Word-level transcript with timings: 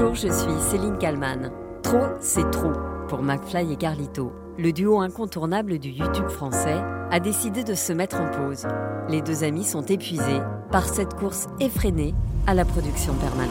Bonjour, 0.00 0.14
je 0.14 0.28
suis 0.28 0.70
Céline 0.70 0.96
Kalman. 0.96 1.50
Trop, 1.82 2.06
c'est 2.20 2.48
trop 2.52 2.70
pour 3.08 3.20
McFly 3.20 3.72
et 3.72 3.76
Carlito. 3.76 4.32
Le 4.56 4.72
duo 4.72 5.00
incontournable 5.00 5.80
du 5.80 5.88
YouTube 5.88 6.28
français 6.28 6.80
a 7.10 7.18
décidé 7.18 7.64
de 7.64 7.74
se 7.74 7.92
mettre 7.92 8.20
en 8.20 8.30
pause. 8.30 8.68
Les 9.08 9.22
deux 9.22 9.42
amis 9.42 9.64
sont 9.64 9.82
épuisés 9.82 10.38
par 10.70 10.84
cette 10.84 11.14
course 11.14 11.48
effrénée 11.58 12.14
à 12.46 12.54
la 12.54 12.64
production 12.64 13.12
permanente. 13.14 13.50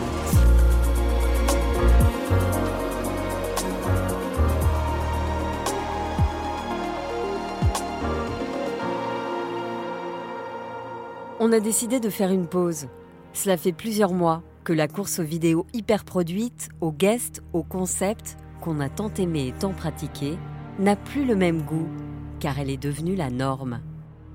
On 11.41 11.51
a 11.51 11.59
décidé 11.59 11.99
de 11.99 12.09
faire 12.09 12.31
une 12.31 12.47
pause. 12.47 12.87
Cela 13.33 13.57
fait 13.57 13.73
plusieurs 13.73 14.13
mois 14.13 14.43
la 14.73 14.87
course 14.87 15.19
aux 15.19 15.23
vidéos 15.23 15.65
hyper 15.73 16.03
produites, 16.03 16.69
aux 16.81 16.91
guests, 16.91 17.41
aux 17.53 17.63
concepts 17.63 18.37
qu'on 18.61 18.79
a 18.79 18.89
tant 18.89 19.13
aimé 19.13 19.47
et 19.47 19.51
tant 19.53 19.73
pratiqué 19.73 20.37
n'a 20.79 20.95
plus 20.95 21.25
le 21.25 21.35
même 21.35 21.61
goût, 21.61 21.87
car 22.39 22.59
elle 22.59 22.69
est 22.69 22.81
devenue 22.81 23.15
la 23.15 23.29
norme. 23.29 23.81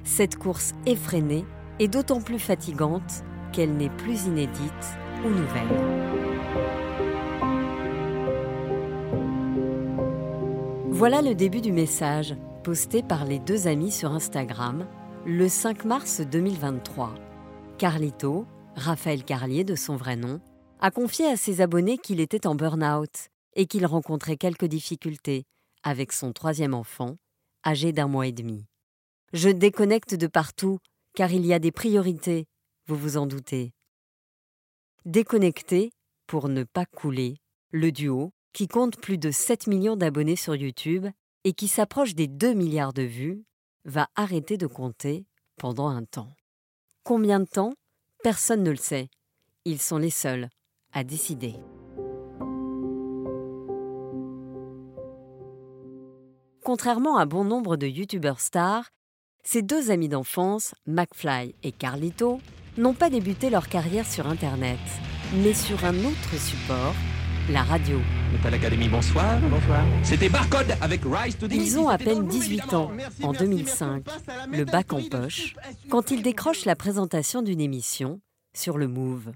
Cette 0.04 0.36
course 0.36 0.74
effrénée 0.86 1.44
est 1.78 1.88
d'autant 1.88 2.20
plus 2.20 2.38
fatigante 2.38 3.24
qu'elle 3.52 3.76
n'est 3.76 3.90
plus 3.90 4.26
inédite 4.26 4.98
ou 5.24 5.28
nouvelle. 5.28 6.12
Voilà 10.90 11.22
le 11.22 11.34
début 11.34 11.60
du 11.60 11.72
message 11.72 12.36
posté 12.62 13.02
par 13.02 13.24
les 13.24 13.38
deux 13.38 13.66
amis 13.66 13.90
sur 13.90 14.12
Instagram 14.12 14.86
le 15.26 15.48
5 15.48 15.84
mars 15.84 16.20
2023. 16.20 17.14
Carlito, 17.78 18.46
Raphaël 18.76 19.24
Carlier 19.24 19.64
de 19.64 19.74
son 19.74 19.96
vrai 19.96 20.16
nom, 20.16 20.40
a 20.80 20.90
confié 20.90 21.26
à 21.26 21.36
ses 21.36 21.60
abonnés 21.60 21.98
qu'il 21.98 22.20
était 22.20 22.46
en 22.46 22.54
burn-out 22.54 23.28
et 23.54 23.66
qu'il 23.66 23.86
rencontrait 23.86 24.36
quelques 24.36 24.64
difficultés 24.64 25.44
avec 25.82 26.12
son 26.12 26.32
troisième 26.32 26.74
enfant, 26.74 27.16
âgé 27.64 27.92
d'un 27.92 28.08
mois 28.08 28.26
et 28.26 28.32
demi. 28.32 28.66
Je 29.32 29.48
déconnecte 29.48 30.14
de 30.14 30.26
partout 30.26 30.78
car 31.14 31.32
il 31.32 31.46
y 31.46 31.52
a 31.52 31.58
des 31.58 31.72
priorités, 31.72 32.46
vous 32.86 32.96
vous 32.96 33.16
en 33.16 33.26
doutez. 33.26 33.72
Déconnecté 35.04 35.92
pour 36.26 36.48
ne 36.48 36.64
pas 36.64 36.86
couler, 36.86 37.36
le 37.70 37.92
duo, 37.92 38.32
qui 38.52 38.68
compte 38.68 38.96
plus 38.98 39.18
de 39.18 39.30
7 39.30 39.66
millions 39.66 39.96
d'abonnés 39.96 40.36
sur 40.36 40.54
YouTube 40.54 41.06
et 41.44 41.52
qui 41.52 41.68
s'approche 41.68 42.14
des 42.14 42.28
2 42.28 42.54
milliards 42.54 42.92
de 42.92 43.02
vues, 43.02 43.44
va 43.84 44.08
arrêter 44.14 44.56
de 44.56 44.66
compter 44.66 45.26
pendant 45.58 45.88
un 45.88 46.04
temps. 46.04 46.30
Combien 47.04 47.40
de 47.40 47.46
temps? 47.46 47.74
Personne 48.22 48.62
ne 48.62 48.70
le 48.70 48.76
sait. 48.76 49.08
Ils 49.64 49.80
sont 49.80 49.98
les 49.98 50.10
seuls 50.10 50.48
à 50.92 51.02
décider. 51.02 51.54
Contrairement 56.62 57.16
à 57.16 57.26
bon 57.26 57.42
nombre 57.44 57.76
de 57.76 57.88
youtubeurs 57.88 58.38
stars, 58.38 58.90
ces 59.42 59.62
deux 59.62 59.90
amis 59.90 60.08
d'enfance, 60.08 60.72
McFly 60.86 61.56
et 61.64 61.72
Carlito, 61.72 62.40
n'ont 62.76 62.94
pas 62.94 63.10
débuté 63.10 63.50
leur 63.50 63.68
carrière 63.68 64.06
sur 64.06 64.28
Internet, 64.28 64.78
mais 65.42 65.52
sur 65.52 65.84
un 65.84 66.04
autre 66.04 66.38
support, 66.38 66.94
la 67.50 67.62
radio. 67.62 67.98
l'Académie, 68.50 68.88
bonsoir. 68.88 69.40
Bonsoir. 69.40 69.84
C'était 70.02 70.28
Barcode 70.28 70.74
avec 70.80 71.00
Rise 71.04 71.36
to 71.36 71.46
Ils 71.50 71.78
ont 71.78 71.88
à 71.88 71.98
peine 71.98 72.26
18 72.26 72.74
ans, 72.74 72.90
en 73.22 73.32
2005, 73.32 74.04
le 74.50 74.64
bac 74.64 74.92
en 74.92 75.02
poche, 75.02 75.54
quand 75.88 76.10
ils 76.10 76.22
décrochent 76.22 76.64
la 76.64 76.76
présentation 76.76 77.42
d'une 77.42 77.60
émission 77.60 78.20
sur 78.54 78.78
le 78.78 78.86
Move. 78.86 79.32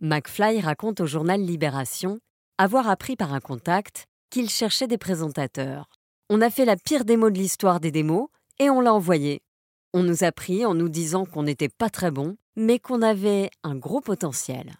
McFly 0.00 0.60
raconte 0.60 1.00
au 1.00 1.06
journal 1.06 1.40
Libération 1.40 2.18
avoir 2.58 2.88
appris 2.88 3.16
par 3.16 3.32
un 3.32 3.40
contact 3.40 4.06
qu'il 4.30 4.50
cherchait 4.50 4.86
des 4.86 4.98
présentateurs. 4.98 5.88
On 6.30 6.40
a 6.40 6.50
fait 6.50 6.64
la 6.64 6.76
pire 6.76 7.04
démo 7.04 7.30
de 7.30 7.38
l'histoire 7.38 7.80
des 7.80 7.90
démos 7.90 8.28
et 8.58 8.70
on 8.70 8.80
l'a 8.80 8.92
envoyé. 8.92 9.40
On 9.92 10.02
nous 10.02 10.24
a 10.24 10.32
pris 10.32 10.64
en 10.64 10.74
nous 10.74 10.88
disant 10.88 11.24
qu'on 11.24 11.42
n'était 11.42 11.68
pas 11.68 11.90
très 11.90 12.10
bon, 12.10 12.36
mais 12.56 12.78
qu'on 12.78 13.02
avait 13.02 13.50
un 13.62 13.76
gros 13.76 14.00
potentiel. 14.00 14.74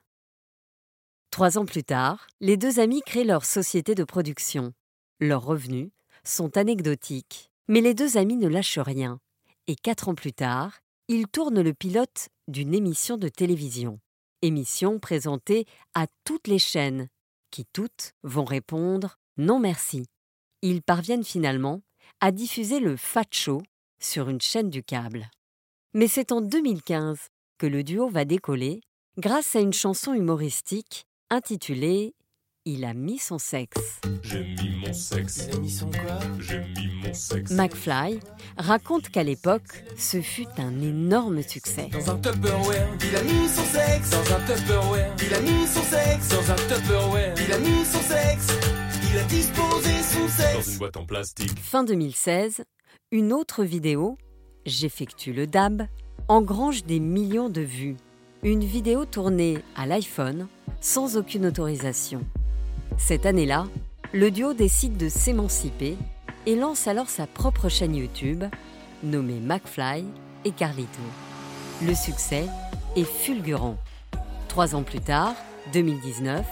Trois 1.30 1.58
ans 1.58 1.64
plus 1.64 1.84
tard, 1.84 2.26
les 2.40 2.56
deux 2.56 2.80
amis 2.80 3.02
créent 3.06 3.24
leur 3.24 3.44
société 3.44 3.94
de 3.94 4.02
production. 4.02 4.72
Leurs 5.20 5.44
revenus 5.44 5.90
sont 6.24 6.56
anecdotiques, 6.56 7.50
mais 7.68 7.80
les 7.80 7.94
deux 7.94 8.16
amis 8.16 8.36
ne 8.36 8.48
lâchent 8.48 8.80
rien. 8.80 9.20
Et 9.68 9.76
quatre 9.76 10.08
ans 10.08 10.16
plus 10.16 10.32
tard, 10.32 10.80
ils 11.06 11.28
tournent 11.28 11.62
le 11.62 11.72
pilote 11.72 12.30
d'une 12.48 12.74
émission 12.74 13.16
de 13.16 13.28
télévision. 13.28 14.00
Émission 14.42 14.98
présentée 14.98 15.66
à 15.94 16.06
toutes 16.24 16.48
les 16.48 16.58
chaînes, 16.58 17.08
qui 17.52 17.64
toutes 17.64 18.12
vont 18.24 18.44
répondre 18.44 19.16
non 19.36 19.60
merci. 19.60 20.06
Ils 20.62 20.82
parviennent 20.82 21.24
finalement 21.24 21.80
à 22.20 22.32
diffuser 22.32 22.80
le 22.80 22.96
Fat 22.96 23.24
Show 23.30 23.62
sur 24.00 24.28
une 24.28 24.40
chaîne 24.40 24.68
du 24.68 24.82
câble. 24.82 25.30
Mais 25.94 26.08
c'est 26.08 26.32
en 26.32 26.40
2015 26.40 27.28
que 27.58 27.66
le 27.66 27.84
duo 27.84 28.08
va 28.08 28.24
décoller 28.24 28.80
grâce 29.16 29.54
à 29.54 29.60
une 29.60 29.72
chanson 29.72 30.12
humoristique 30.12 31.06
intitulé 31.30 32.14
Il 32.66 32.84
a 32.84 32.92
mis 32.92 33.18
son 33.18 33.38
sexe. 33.38 34.00
J'ai 34.22 34.44
mis 34.44 34.76
mon 34.86 34.92
sexe. 34.92 35.46
Il 35.48 35.56
a 35.56 35.60
mis 35.60 35.70
son 35.70 35.90
quoi? 35.90 36.18
J'ai 36.40 36.58
mis 36.60 36.88
mon 37.02 37.14
sexe. 37.14 37.50
McFly 37.52 38.20
raconte 38.58 39.08
qu'à 39.08 39.22
l'époque, 39.22 39.84
ce 39.96 40.20
fut 40.20 40.46
un 40.58 40.80
énorme 40.82 41.42
succès. 41.42 41.88
Dans 41.90 42.10
un 42.10 42.18
Tupperware, 42.18 42.88
il 43.08 43.16
a 43.16 43.22
mis 43.22 43.48
son 43.48 43.64
sexe. 43.64 44.10
Dans 44.10 44.34
un 44.34 44.40
Tupperware, 44.46 45.16
il 45.26 45.34
a 45.34 45.40
mis 45.40 45.66
son 45.66 45.82
sexe. 45.82 46.28
Dans 46.28 46.50
un 46.52 46.56
Tupperware, 46.56 47.34
il 47.46 47.52
a 47.52 47.58
mis 47.58 47.84
son 47.84 48.00
sexe. 48.02 48.46
Il 49.12 49.18
a 49.18 49.24
disposé 49.24 49.90
son 50.02 50.20
Dans 50.20 50.28
sexe. 50.28 50.72
une 50.72 50.78
boîte 50.78 50.96
en 50.96 51.06
plastique. 51.06 51.58
Fin 51.58 51.84
2016, 51.84 52.62
une 53.12 53.32
autre 53.32 53.64
vidéo, 53.64 54.18
J'effectue 54.66 55.32
le 55.32 55.46
DAB, 55.46 55.86
engrange 56.28 56.84
des 56.84 57.00
millions 57.00 57.48
de 57.48 57.62
vues. 57.62 57.96
Une 58.42 58.64
vidéo 58.64 59.04
tournée 59.04 59.58
à 59.76 59.84
l'iPhone 59.84 60.48
sans 60.80 61.18
aucune 61.18 61.44
autorisation. 61.44 62.22
Cette 62.96 63.26
année-là, 63.26 63.66
le 64.14 64.30
duo 64.30 64.54
décide 64.54 64.96
de 64.96 65.10
s'émanciper 65.10 65.98
et 66.46 66.56
lance 66.56 66.88
alors 66.88 67.10
sa 67.10 67.26
propre 67.26 67.68
chaîne 67.68 67.94
YouTube, 67.94 68.44
nommée 69.02 69.40
McFly 69.40 70.06
et 70.46 70.52
Carlito. 70.52 71.02
Le 71.86 71.94
succès 71.94 72.46
est 72.96 73.04
fulgurant. 73.04 73.76
Trois 74.48 74.74
ans 74.74 74.84
plus 74.84 75.00
tard, 75.00 75.34
2019, 75.74 76.46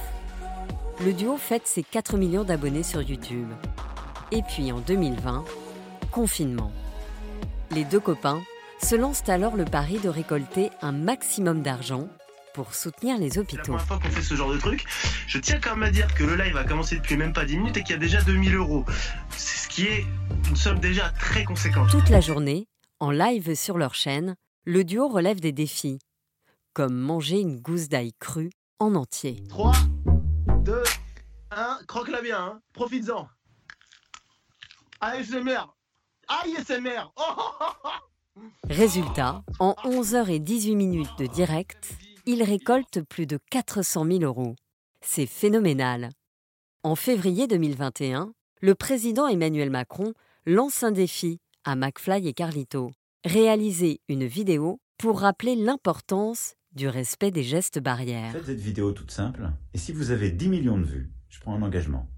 le 1.07 1.13
duo 1.15 1.39
fête 1.39 1.67
ses 1.67 1.83
4 1.83 2.19
millions 2.19 2.45
d'abonnés 2.45 2.83
sur 2.83 3.01
YouTube. 3.01 3.49
Et 4.31 4.43
puis 4.43 4.73
en 4.73 4.81
2020, 4.81 5.43
confinement. 6.13 6.71
Les 7.71 7.85
deux 7.85 8.01
copains 8.01 8.43
se 8.81 8.95
lancent 8.97 9.29
alors 9.29 9.57
le 9.57 9.65
pari 9.65 9.99
de 9.99 10.09
récolter 10.09 10.71
un 10.83 10.93
maximum 10.93 11.63
d'argent 11.63 12.09
pour 12.55 12.75
soutenir 12.75 13.19
les 13.19 13.31
C'est 13.31 13.37
la 13.37 13.43
hôpitaux. 13.43 13.63
première 13.63 13.87
fois 13.87 13.99
qu'on 13.99 14.11
fait 14.11 14.23
ce 14.23 14.35
genre 14.35 14.51
de 14.53 14.59
truc. 14.59 14.85
Je 15.27 15.39
tiens 15.39 15.61
quand 15.61 15.77
même 15.77 15.85
à 15.85 15.91
dire 15.91 16.13
que 16.15 16.25
le 16.25 16.37
live 16.37 16.57
a 16.57 16.65
commencé 16.65 16.97
depuis 16.97 17.17
même 17.17 17.33
pas 17.33 17.45
10 17.45 17.59
minutes 17.59 17.77
et 17.77 17.83
qu'il 17.83 17.93
y 17.93 17.95
a 17.95 18.01
déjà 18.01 18.21
2000 18.23 18.55
euros. 18.57 18.85
C'est 19.31 19.65
ce 19.65 19.69
qui 19.69 19.87
est 19.87 20.07
une 20.49 20.57
somme 20.57 20.81
déjà 20.81 21.11
très 21.11 21.45
conséquente. 21.45 21.91
Toute 21.91 22.09
la 22.09 22.21
journée, 22.21 22.67
en 23.01 23.11
live 23.11 23.55
sur 23.55 23.79
leur 23.79 23.95
chaîne, 23.95 24.35
le 24.65 24.85
duo 24.85 25.09
relève 25.09 25.41
des 25.41 25.53
défis, 25.53 25.99
comme 26.73 26.95
manger 26.97 27.41
une 27.41 27.61
gousse 27.61 27.89
d'ail 27.89 28.13
crue 28.19 28.51
en 28.81 28.95
entier. 28.95 29.43
3, 29.51 29.73
2, 30.65 30.83
1, 31.53 31.79
croque-la 31.87 32.23
bien, 32.23 32.41
hein. 32.41 32.61
profites-en. 32.73 33.29
ASMR 35.01 35.67
ASMR 36.27 37.13
oh, 37.17 37.23
oh, 37.37 37.53
oh, 37.61 37.65
oh. 37.85 37.89
Résultat, 38.69 39.43
en 39.61 39.75
11 39.85 40.15
heures 40.15 40.31
et 40.31 40.39
18 40.39 40.77
minutes 40.77 41.19
de 41.19 41.27
direct, 41.27 41.97
ils 42.27 42.43
récoltent 42.43 43.03
plus 43.03 43.27
de 43.27 43.39
400 43.51 44.05
000 44.05 44.21
euros. 44.21 44.55
C'est 45.01 45.27
phénoménal. 45.27 46.11
En 46.83 46.95
février 46.95 47.47
2021, 47.47 48.33
le 48.61 48.75
président 48.75 49.27
Emmanuel 49.27 49.71
Macron 49.71 50.13
lance 50.47 50.83
un 50.83 50.91
défi 50.91 51.39
à 51.65 51.77
McFly 51.77 52.29
et 52.29 52.35
Carlito. 52.35 52.91
Réaliser 53.25 54.01
une 54.09 54.27
vidéo 54.27 54.81
pour 54.99 55.21
rappeler 55.21 55.57
l'importance 55.57 56.55
du 56.73 56.89
respect 56.89 57.31
des 57.31 57.43
gestes 57.43 57.79
barrières. 57.79 58.33
Faites 58.33 58.47
cette 58.47 58.61
vidéo 58.61 58.93
toute 58.93 59.11
simple. 59.11 59.51
Et 59.75 59.79
si 59.79 59.93
vous 59.93 60.11
avez 60.11 60.31
10 60.31 60.49
millions 60.49 60.79
de 60.79 60.85
vues, 60.85 61.11
je 61.29 61.41
prends 61.41 61.55
un 61.55 61.63
engagement. 61.63 62.09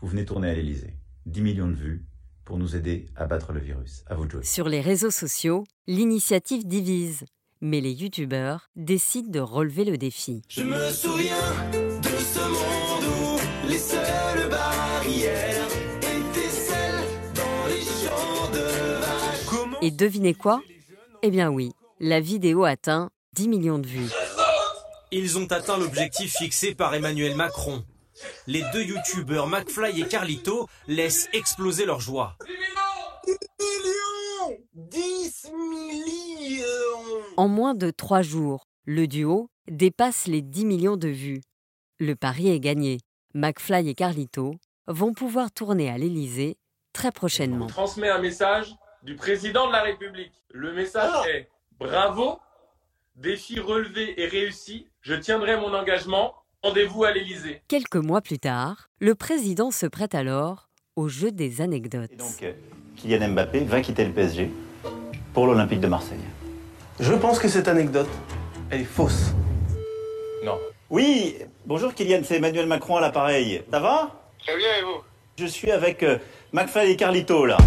Vous 0.00 0.08
venez 0.08 0.24
tourner 0.24 0.50
à 0.50 0.54
l'Elysée. 0.54 0.98
10 1.26 1.40
millions 1.40 1.68
de 1.68 1.74
vues 1.74 2.06
pour 2.44 2.58
nous 2.58 2.76
aider 2.76 3.06
à 3.16 3.26
battre 3.26 3.52
le 3.52 3.60
virus. 3.60 4.04
À 4.06 4.14
vous 4.14 4.26
de 4.26 4.30
jouer. 4.32 4.44
Sur 4.44 4.68
les 4.68 4.80
réseaux 4.80 5.10
sociaux, 5.10 5.64
l'initiative 5.86 6.66
divise, 6.66 7.24
mais 7.60 7.80
les 7.80 7.92
youtubeurs 7.92 8.68
décident 8.76 9.30
de 9.30 9.40
relever 9.40 9.84
le 9.84 9.96
défi. 9.96 10.42
Je 10.48 10.62
me 10.62 10.90
souviens 10.90 11.36
de 11.72 12.08
ce 12.18 12.40
monde 12.40 13.04
où 13.04 13.68
les 13.68 13.78
seules 13.78 14.50
barrières 14.50 15.66
étaient 16.02 16.48
celles 16.50 17.04
dans 17.34 17.66
les 17.68 17.80
champs 17.80 18.50
de 18.52 19.00
vaches. 19.00 19.46
Comment 19.48 19.80
Et 19.80 19.90
devinez 19.90 20.34
quoi? 20.34 20.60
Eh 21.22 21.30
bien 21.30 21.50
oui, 21.50 21.72
la 22.00 22.20
vidéo 22.20 22.64
atteint 22.64 23.10
10 23.34 23.48
millions 23.48 23.78
de 23.78 23.86
vues. 23.86 24.10
Ils 25.10 25.38
ont 25.38 25.46
atteint 25.46 25.78
l'objectif 25.78 26.34
fixé 26.36 26.74
par 26.74 26.94
Emmanuel 26.94 27.36
Macron. 27.36 27.84
Les 28.46 28.62
deux 28.72 28.82
youtubeurs 28.82 29.46
McFly 29.46 30.00
et 30.02 30.06
Carlito 30.08 30.68
laissent 30.86 31.28
exploser 31.32 31.84
leur 31.86 32.00
joie. 32.00 32.36
10 34.74 35.50
millions 35.54 37.22
En 37.36 37.48
moins 37.48 37.74
de 37.74 37.90
trois 37.90 38.22
jours, 38.22 38.66
le 38.84 39.06
duo 39.06 39.48
dépasse 39.68 40.26
les 40.26 40.42
10 40.42 40.64
millions 40.66 40.96
de 40.96 41.08
vues. 41.08 41.40
Le 41.98 42.14
pari 42.16 42.50
est 42.50 42.60
gagné. 42.60 42.98
McFly 43.34 43.88
et 43.88 43.94
Carlito 43.94 44.54
vont 44.86 45.12
pouvoir 45.14 45.50
tourner 45.50 45.88
à 45.90 45.96
l'Élysée 45.98 46.56
très 46.92 47.10
prochainement. 47.10 47.66
transmet 47.66 48.08
un 48.10 48.20
message 48.20 48.74
du 49.02 49.16
président 49.16 49.66
de 49.66 49.72
la 49.72 49.82
République. 49.82 50.32
Le 50.50 50.72
message 50.72 51.10
Ah. 51.14 51.28
est 51.28 51.48
bravo, 51.78 52.38
défi 53.16 53.58
relevé 53.60 54.20
et 54.20 54.26
réussi. 54.26 54.86
Je 55.00 55.14
tiendrai 55.14 55.56
mon 55.56 55.74
engagement. 55.74 56.34
Rendez-vous 56.64 57.04
à 57.04 57.12
l'Élysée. 57.12 57.60
Quelques 57.68 57.96
mois 57.96 58.22
plus 58.22 58.38
tard, 58.38 58.88
le 58.98 59.14
président 59.14 59.70
se 59.70 59.84
prête 59.84 60.14
alors 60.14 60.70
au 60.96 61.08
jeu 61.08 61.30
des 61.30 61.60
anecdotes. 61.60 62.10
Et 62.10 62.16
donc, 62.16 62.42
euh, 62.42 62.54
Kylian 62.96 63.28
Mbappé 63.32 63.64
va 63.64 63.82
quitter 63.82 64.02
le 64.06 64.12
PSG 64.12 64.50
pour 65.34 65.46
l'Olympique 65.46 65.80
de 65.80 65.88
Marseille. 65.88 66.24
Je 67.00 67.12
pense 67.12 67.38
que 67.38 67.48
cette 67.48 67.68
anecdote, 67.68 68.08
elle 68.70 68.80
est 68.80 68.84
fausse. 68.84 69.34
Non. 70.42 70.58
Oui, 70.88 71.36
bonjour 71.66 71.92
Kylian, 71.92 72.22
c'est 72.24 72.36
Emmanuel 72.36 72.66
Macron 72.66 72.96
à 72.96 73.02
l'appareil. 73.02 73.62
Ça 73.70 73.80
va? 73.80 74.24
Très 74.38 74.56
bien, 74.56 74.78
et 74.78 74.82
vous? 74.84 75.02
Je 75.38 75.44
suis 75.44 75.70
avec 75.70 76.02
euh, 76.02 76.16
McFly 76.54 76.92
et 76.92 76.96
Carlito 76.96 77.44
là. 77.44 77.58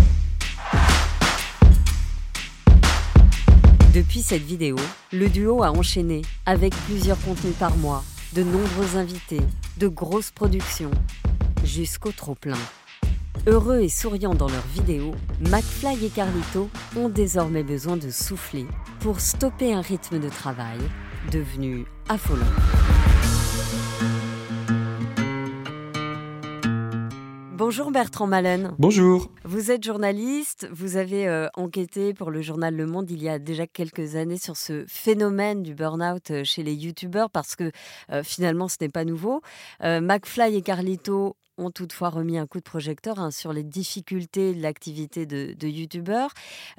Depuis 3.93 4.23
cette 4.23 4.41
vidéo, 4.41 4.75
le 5.13 5.29
duo 5.29 5.61
a 5.61 5.69
enchaîné 5.69 6.23
avec 6.47 6.73
plusieurs 6.87 7.21
contenus 7.21 7.55
par 7.59 7.77
mois, 7.77 8.03
de 8.37 8.43
nombreux 8.43 8.97
invités, 8.97 9.41
de 9.77 9.87
grosses 9.87 10.29
productions, 10.29 10.91
jusqu'au 11.63 12.11
trop-plein. 12.11 12.59
Heureux 13.47 13.79
et 13.79 13.89
souriants 13.89 14.35
dans 14.35 14.47
leurs 14.47 14.67
vidéos, 14.75 15.15
McFly 15.49 16.05
et 16.05 16.09
Carlito 16.09 16.69
ont 16.95 17.09
désormais 17.09 17.63
besoin 17.63 17.97
de 17.97 18.11
souffler 18.11 18.67
pour 18.99 19.21
stopper 19.21 19.73
un 19.73 19.81
rythme 19.81 20.19
de 20.19 20.29
travail 20.29 20.77
devenu 21.31 21.85
affolant. 22.09 22.45
Bonjour 27.57 27.89
Bertrand 27.89 28.27
Malen. 28.27 28.75
Bonjour. 28.77 29.31
Vous 29.47 29.71
êtes 29.71 29.85
journaliste, 29.85 30.67
vous 30.73 30.97
avez 30.97 31.25
euh, 31.25 31.47
enquêté 31.55 32.13
pour 32.13 32.31
le 32.31 32.41
journal 32.41 32.75
Le 32.75 32.85
Monde 32.85 33.09
il 33.09 33.23
y 33.23 33.29
a 33.29 33.39
déjà 33.39 33.65
quelques 33.65 34.17
années 34.17 34.37
sur 34.37 34.57
ce 34.57 34.83
phénomène 34.89 35.63
du 35.63 35.73
burn-out 35.73 36.31
euh, 36.31 36.43
chez 36.43 36.63
les 36.63 36.73
youtubeurs 36.73 37.29
parce 37.29 37.55
que 37.55 37.71
euh, 38.11 38.23
finalement 38.23 38.67
ce 38.67 38.75
n'est 38.81 38.89
pas 38.89 39.05
nouveau. 39.05 39.41
McFly 39.79 40.57
et 40.57 40.61
Carlito 40.61 41.37
ont 41.57 41.71
toutefois 41.71 42.09
remis 42.09 42.37
un 42.37 42.45
coup 42.47 42.59
de 42.59 42.63
projecteur 42.63 43.19
hein, 43.19 43.31
sur 43.31 43.53
les 43.53 43.63
difficultés 43.63 44.53
de 44.53 44.61
l'activité 44.61 45.25
de, 45.25 45.53
de. 45.57 45.67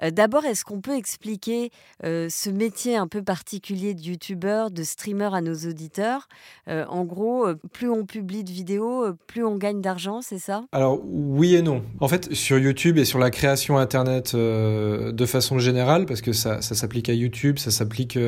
Euh, 0.02 0.10
D'abord, 0.10 0.44
est-ce 0.44 0.64
qu'on 0.64 0.80
peut 0.80 0.96
expliquer 0.96 1.70
euh, 2.04 2.28
ce 2.28 2.50
métier 2.50 2.96
un 2.96 3.06
peu 3.06 3.22
particulier 3.22 3.94
de 3.94 4.00
youtubeur, 4.00 4.70
de 4.70 4.82
streamer 4.82 5.30
à 5.34 5.40
nos 5.40 5.54
auditeurs? 5.54 6.28
Euh, 6.68 6.84
En 6.88 7.04
gros, 7.04 7.46
plus 7.72 7.90
on 7.90 8.04
publie 8.06 8.44
de 8.44 8.50
vidéos, 8.50 9.14
plus 9.26 9.44
on 9.44 9.56
gagne 9.56 9.80
d'argent, 9.80 10.20
c'est 10.22 10.38
ça? 10.38 10.64
Alors 10.72 11.00
oui 11.04 11.54
et 11.54 11.62
non. 11.62 11.82
En 12.00 12.08
fait, 12.08 12.32
sur 12.34 12.58
YouTube 12.58 12.98
et 12.98 13.04
sur 13.04 13.18
la 13.18 13.30
création 13.30 13.78
Internet 13.78 14.34
de 14.34 15.26
façon 15.26 15.58
générale, 15.58 16.06
parce 16.06 16.20
que 16.20 16.32
ça, 16.32 16.60
s'applique 16.60 17.08
à 17.08 17.14
YouTube, 17.14 17.58
ça 17.58 17.70
s'applique 17.70 18.18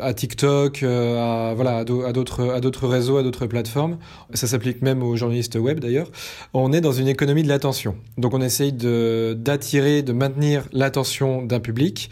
à 0.00 0.14
TikTok, 0.14 0.80
voilà, 0.82 1.78
à 1.78 1.84
d'autres 1.84 2.86
réseaux, 2.86 3.16
à 3.16 3.22
d'autres 3.22 3.46
plateformes. 3.46 3.98
Ça 4.34 4.46
s'applique 4.46 4.82
même 4.82 5.02
aux 5.02 5.16
journalistes 5.16 5.56
web 5.56 5.71
d'ailleurs. 5.80 6.10
On 6.54 6.72
est 6.72 6.80
dans 6.80 6.92
une 6.92 7.08
économie 7.08 7.42
de 7.42 7.48
l'attention. 7.48 7.96
Donc 8.18 8.34
on 8.34 8.40
essaye 8.40 8.72
d'attirer, 8.72 10.02
de 10.02 10.12
maintenir 10.12 10.68
l'attention 10.72 11.42
d'un 11.42 11.60
public. 11.60 12.10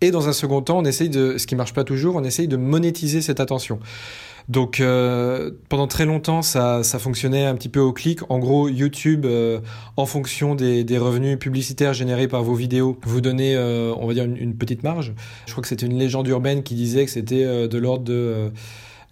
Et 0.00 0.10
dans 0.10 0.28
un 0.28 0.32
second 0.32 0.60
temps, 0.60 0.78
on 0.78 0.84
essaye 0.84 1.08
de, 1.08 1.38
ce 1.38 1.46
qui 1.46 1.56
marche 1.56 1.72
pas 1.72 1.84
toujours, 1.84 2.16
on 2.16 2.24
essaye 2.24 2.48
de 2.48 2.56
monétiser 2.56 3.22
cette 3.22 3.40
attention. 3.40 3.78
Donc 4.48 4.78
euh, 4.78 5.50
pendant 5.68 5.86
très 5.88 6.04
longtemps, 6.04 6.42
ça, 6.42 6.82
ça 6.82 6.98
fonctionnait 6.98 7.46
un 7.46 7.54
petit 7.54 7.68
peu 7.68 7.80
au 7.80 7.92
clic. 7.92 8.20
En 8.28 8.38
gros, 8.38 8.68
YouTube, 8.68 9.24
euh, 9.24 9.60
en 9.96 10.06
fonction 10.06 10.54
des, 10.54 10.84
des 10.84 10.98
revenus 10.98 11.38
publicitaires 11.38 11.94
générés 11.94 12.28
par 12.28 12.42
vos 12.42 12.54
vidéos, 12.54 12.98
vous 13.04 13.20
donnez, 13.20 13.56
euh, 13.56 13.92
on 13.98 14.06
va 14.06 14.14
dire, 14.14 14.24
une, 14.24 14.36
une 14.36 14.54
petite 14.54 14.82
marge. 14.82 15.14
Je 15.46 15.52
crois 15.52 15.62
que 15.62 15.68
c'était 15.68 15.86
une 15.86 15.98
légende 15.98 16.28
urbaine 16.28 16.62
qui 16.62 16.74
disait 16.74 17.04
que 17.04 17.10
c'était 17.10 17.66
de 17.66 17.78
l'ordre 17.78 18.04
de... 18.04 18.52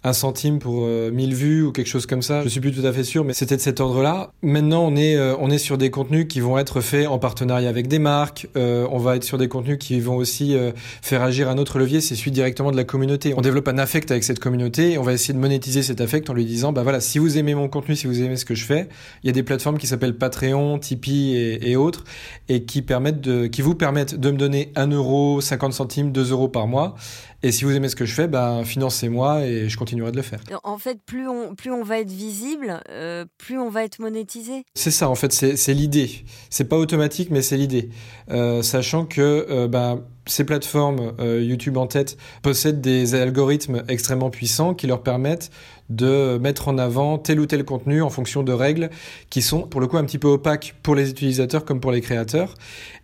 euh, 0.05 0.09
un 0.09 0.13
centime 0.13 0.59
pour 0.59 0.83
euh, 0.85 1.11
1000 1.11 1.33
vues 1.33 1.63
ou 1.63 1.71
quelque 1.71 1.87
chose 1.87 2.05
comme 2.05 2.21
ça. 2.21 2.43
Je 2.43 2.49
suis 2.49 2.59
plus 2.59 2.71
tout 2.71 2.85
à 2.85 2.93
fait 2.93 3.03
sûr, 3.03 3.23
mais 3.23 3.33
c'était 3.33 3.57
de 3.57 3.61
cet 3.61 3.79
ordre-là. 3.79 4.31
Maintenant, 4.41 4.85
on 4.85 4.95
est, 4.95 5.15
euh, 5.15 5.35
on 5.39 5.49
est 5.49 5.57
sur 5.57 5.77
des 5.77 5.89
contenus 5.89 6.27
qui 6.29 6.39
vont 6.39 6.57
être 6.57 6.81
faits 6.81 7.07
en 7.07 7.17
partenariat 7.17 7.69
avec 7.69 7.87
des 7.87 7.99
marques. 7.99 8.47
Euh, 8.55 8.87
on 8.91 8.99
va 8.99 9.15
être 9.15 9.23
sur 9.23 9.37
des 9.37 9.47
contenus 9.47 9.77
qui 9.79 9.99
vont 9.99 10.15
aussi 10.15 10.55
euh, 10.55 10.71
faire 11.01 11.23
agir 11.23 11.49
un 11.49 11.57
autre 11.57 11.79
levier, 11.79 12.01
c'est 12.01 12.15
celui 12.15 12.31
directement 12.31 12.71
de 12.71 12.77
la 12.77 12.83
communauté. 12.83 13.33
On 13.35 13.41
développe 13.41 13.67
un 13.67 13.77
affect 13.77 14.11
avec 14.11 14.23
cette 14.23 14.39
communauté 14.39 14.91
et 14.91 14.97
on 14.97 15.03
va 15.03 15.13
essayer 15.13 15.33
de 15.33 15.39
monétiser 15.39 15.81
cet 15.81 16.01
affect 16.01 16.29
en 16.29 16.33
lui 16.33 16.45
disant, 16.45 16.71
bah 16.71 16.83
voilà, 16.83 16.99
si 16.99 17.19
vous 17.19 17.37
aimez 17.37 17.55
mon 17.55 17.67
contenu, 17.67 17.95
si 17.95 18.07
vous 18.07 18.21
aimez 18.21 18.37
ce 18.37 18.45
que 18.45 18.55
je 18.55 18.65
fais, 18.65 18.87
il 19.23 19.27
y 19.27 19.29
a 19.29 19.33
des 19.33 19.43
plateformes 19.43 19.77
qui 19.77 19.87
s'appellent 19.87 20.17
Patreon, 20.17 20.77
Tipeee 20.79 21.35
et, 21.35 21.71
et 21.71 21.75
autres 21.75 22.03
et 22.47 22.63
qui 22.63 22.81
permettent 22.81 23.21
de, 23.21 23.47
qui 23.47 23.61
vous 23.61 23.75
permettent 23.75 24.19
de 24.19 24.31
me 24.31 24.37
donner 24.37 24.71
1 24.75 24.87
euro, 24.87 25.41
50 25.41 25.73
centimes, 25.73 26.11
2 26.11 26.31
euros 26.31 26.47
par 26.47 26.67
mois. 26.67 26.95
Et 27.45 27.51
si 27.51 27.63
vous 27.63 27.75
aimez 27.75 27.89
ce 27.89 27.95
que 27.95 28.05
je 28.05 28.13
fais, 28.15 28.27
ben 28.27 28.63
financez-moi 28.63 29.45
et 29.45 29.69
je 29.69 29.77
continuerai 29.77 30.11
de 30.11 30.17
le 30.17 30.23
faire. 30.23 30.39
En 30.63 30.79
fait, 30.79 30.99
plus 31.05 31.27
on, 31.27 31.53
plus 31.53 31.69
on 31.69 31.83
va 31.83 31.99
être 31.99 32.09
visible, 32.09 32.81
euh, 32.89 33.23
plus 33.37 33.59
on 33.59 33.69
va 33.69 33.83
être 33.83 33.99
monétisé. 33.99 34.65
C'est 34.73 34.89
ça, 34.89 35.07
en 35.07 35.13
fait, 35.13 35.31
c'est 35.31 35.73
l'idée. 35.75 36.25
C'est 36.49 36.63
pas 36.63 36.77
automatique, 36.77 37.29
mais 37.29 37.43
c'est 37.43 37.57
l'idée. 37.57 37.89
Euh, 38.31 38.63
sachant 38.63 39.05
que 39.05 39.45
euh, 39.47 39.67
ben, 39.67 40.01
ces 40.25 40.43
plateformes, 40.43 41.13
YouTube 41.19 41.77
en 41.77 41.85
tête, 41.85 42.17
possèdent 42.41 42.81
des 42.81 43.13
algorithmes 43.13 43.83
extrêmement 43.89 44.31
puissants 44.31 44.73
qui 44.73 44.87
leur 44.87 45.03
permettent 45.03 45.51
de 45.89 46.37
mettre 46.37 46.67
en 46.67 46.77
avant 46.77 47.17
tel 47.17 47.39
ou 47.39 47.45
tel 47.45 47.63
contenu 47.63 48.01
en 48.01 48.09
fonction 48.09 48.43
de 48.43 48.51
règles 48.51 48.89
qui 49.29 49.41
sont 49.41 49.61
pour 49.61 49.81
le 49.81 49.87
coup 49.87 49.97
un 49.97 50.03
petit 50.03 50.17
peu 50.17 50.27
opaques 50.27 50.75
pour 50.83 50.95
les 50.95 51.09
utilisateurs 51.09 51.65
comme 51.65 51.79
pour 51.79 51.91
les 51.91 52.01
créateurs. 52.01 52.53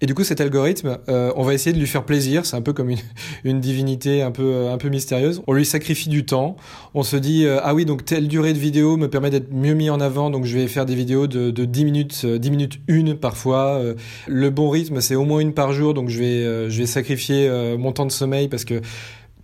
Et 0.02 0.06
du 0.06 0.16
coup, 0.16 0.24
cet 0.24 0.42
algorithme, 0.42 0.98
euh, 1.10 1.32
on 1.36 1.44
va 1.44 1.54
essayer 1.54 1.74
de 1.74 1.80
lui 1.80 1.88
faire 1.88 2.06
plaisir. 2.06 2.46
C'est 2.46 2.56
un 2.56 2.62
peu 2.62 2.74
comme 2.74 2.90
une, 2.90 3.00
une 3.44 3.60
divinité 3.60 4.22
un 4.22 4.32
peu 4.32 4.70
un 4.70 4.78
peu 4.78 4.90
mystérieuse. 4.90 5.42
On 5.48 5.54
lui 5.54 5.66
sacrifie 5.66 6.10
du 6.10 6.26
temps. 6.26 6.58
On 6.94 7.04
se 7.04 7.16
dit 7.16 7.46
euh, 7.46 7.60
ah 7.64 7.74
oui 7.74 7.86
donc 7.86 8.06
telle 8.06 8.28
durée 8.28 8.54
de 8.54 8.60
vidéo 8.60 8.98
me 8.98 9.08
permet 9.08 9.30
d'être 9.30 9.52
mieux 9.54 9.74
mis 9.74 9.90
en 9.90 10.00
avant 10.00 10.30
donc 10.30 10.46
je 10.46 10.58
vais 10.58 10.68
faire 10.68 10.86
des 10.86 10.96
vidéos 10.96 11.28
de, 11.28 11.52
de 11.52 11.66
10 11.66 11.86
minutes 11.86 12.22
euh, 12.26 12.38
10 12.38 12.52
minutes 12.52 12.80
une 12.88 13.16
parfois. 13.16 13.80
Euh, 13.80 13.96
le 14.28 14.50
bon 14.50 14.70
rythme 14.70 15.02
c'est 15.02 15.16
au 15.16 15.26
moins 15.26 15.40
une 15.40 15.54
par 15.54 15.74
jour 15.74 15.94
donc 15.94 16.10
je 16.10 16.20
vais 16.20 16.26
euh, 16.26 16.70
je 16.70 16.78
vais 16.80 16.86
sacrifier 16.86 17.48
euh, 17.48 17.78
mon 17.78 17.92
temps 17.92 18.06
de 18.06 18.12
sommeil 18.12 18.48
parce 18.48 18.66
que 18.66 18.82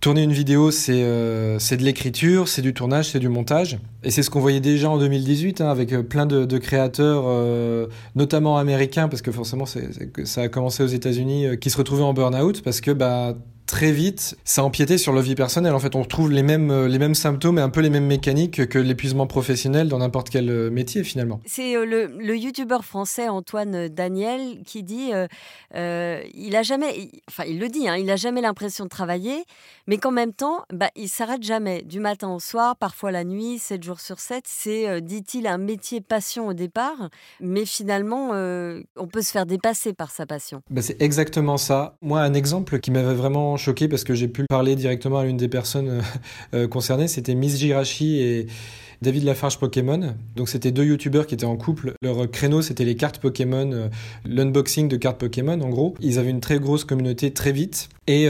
Tourner 0.00 0.22
une 0.22 0.32
vidéo, 0.32 0.70
c'est 0.70 1.02
euh, 1.02 1.58
de 1.58 1.82
l'écriture, 1.82 2.46
c'est 2.46 2.62
du 2.62 2.72
tournage, 2.72 3.10
c'est 3.10 3.18
du 3.18 3.28
montage. 3.28 3.78
Et 4.04 4.12
c'est 4.12 4.22
ce 4.22 4.30
qu'on 4.30 4.38
voyait 4.38 4.60
déjà 4.60 4.88
en 4.88 4.98
2018 4.98 5.60
hein, 5.60 5.70
avec 5.70 5.92
euh, 5.92 6.04
plein 6.04 6.24
de, 6.24 6.44
de 6.44 6.58
créateurs, 6.58 7.24
euh, 7.26 7.88
notamment 8.14 8.58
américains, 8.58 9.08
parce 9.08 9.22
que 9.22 9.32
forcément 9.32 9.66
c'est 9.66 10.12
que 10.12 10.24
ça 10.24 10.42
a 10.42 10.48
commencé 10.48 10.84
aux 10.84 10.88
États-Unis, 10.88 11.46
euh, 11.46 11.56
qui 11.56 11.70
se 11.70 11.76
retrouvaient 11.76 12.04
en 12.04 12.14
burn-out 12.14 12.62
parce 12.62 12.80
que 12.80 12.92
bah 12.92 13.36
très 13.68 13.92
vite, 13.92 14.36
ça 14.44 14.64
empiétait 14.64 14.96
sur 14.96 15.12
leur 15.12 15.22
vie 15.22 15.34
personnelle. 15.34 15.74
En 15.74 15.78
fait, 15.78 15.94
on 15.94 16.00
retrouve 16.02 16.32
les 16.32 16.42
mêmes, 16.42 16.70
euh, 16.70 16.88
les 16.88 16.98
mêmes 16.98 17.14
symptômes 17.14 17.58
et 17.58 17.60
un 17.60 17.68
peu 17.68 17.80
les 17.80 17.90
mêmes 17.90 18.06
mécaniques 18.06 18.66
que 18.66 18.78
l'épuisement 18.78 19.26
professionnel 19.26 19.88
dans 19.88 19.98
n'importe 19.98 20.30
quel 20.30 20.48
euh, 20.48 20.70
métier 20.70 21.04
finalement. 21.04 21.40
C'est 21.44 21.76
euh, 21.76 21.84
le, 21.84 22.06
le 22.06 22.36
youtubeur 22.36 22.84
français 22.84 23.28
Antoine 23.28 23.88
Daniel 23.88 24.62
qui 24.64 24.82
dit 24.82 25.12
euh, 25.12 25.26
euh, 25.74 26.22
il 26.34 26.56
a 26.56 26.62
jamais, 26.62 26.98
il- 26.98 27.20
enfin 27.28 27.44
il 27.46 27.58
le 27.60 27.68
dit, 27.68 27.86
hein, 27.88 27.96
il 27.96 28.10
a 28.10 28.16
jamais 28.16 28.40
l'impression 28.40 28.84
de 28.84 28.88
travailler, 28.88 29.44
mais 29.86 29.98
qu'en 29.98 30.12
même 30.12 30.32
temps, 30.32 30.64
bah, 30.72 30.88
il 30.96 31.08
s'arrête 31.10 31.42
jamais, 31.42 31.82
du 31.82 32.00
matin 32.00 32.30
au 32.30 32.40
soir, 32.40 32.74
parfois 32.76 33.12
la 33.12 33.22
nuit, 33.24 33.58
7 33.58 33.82
jours 33.82 34.00
sur 34.00 34.18
7. 34.18 34.44
C'est, 34.46 34.88
euh, 34.88 35.00
dit-il, 35.00 35.46
un 35.46 35.58
métier 35.58 36.00
passion 36.00 36.46
au 36.48 36.54
départ, 36.54 37.10
mais 37.40 37.66
finalement, 37.66 38.30
on 38.30 39.06
peut 39.12 39.20
se 39.22 39.30
faire 39.30 39.44
dépasser 39.44 39.92
par 39.92 40.10
sa 40.10 40.24
passion. 40.24 40.62
Bah, 40.70 40.80
c'est 40.80 41.00
exactement 41.02 41.58
ça. 41.58 41.96
Moi, 42.00 42.20
un 42.22 42.32
exemple 42.32 42.80
qui 42.80 42.90
m'avait 42.90 43.12
vraiment 43.14 43.57
choqué 43.58 43.88
parce 43.88 44.04
que 44.04 44.14
j'ai 44.14 44.28
pu 44.28 44.44
parler 44.48 44.76
directement 44.76 45.18
à 45.18 45.24
l'une 45.24 45.36
des 45.36 45.48
personnes 45.48 45.88
euh, 45.88 46.00
euh, 46.54 46.68
concernées, 46.68 47.08
c'était 47.08 47.34
Miss 47.34 47.58
Jirachi 47.58 48.20
et 48.20 48.46
David 49.02 49.24
Lafarge 49.24 49.58
Pokémon. 49.58 50.14
Donc, 50.34 50.48
c'était 50.48 50.72
deux 50.72 50.84
youtubeurs 50.84 51.26
qui 51.26 51.34
étaient 51.34 51.44
en 51.44 51.56
couple. 51.56 51.92
Leur 52.02 52.28
créneau, 52.30 52.62
c'était 52.62 52.84
les 52.84 52.96
cartes 52.96 53.18
Pokémon, 53.18 53.70
euh, 53.72 53.88
l'unboxing 54.24 54.88
de 54.88 54.96
cartes 54.96 55.18
Pokémon, 55.18 55.60
en 55.60 55.68
gros. 55.68 55.94
Ils 56.00 56.18
avaient 56.18 56.30
une 56.30 56.40
très 56.40 56.58
grosse 56.58 56.84
communauté 56.84 57.32
très 57.32 57.52
vite. 57.52 57.88
Et 58.06 58.26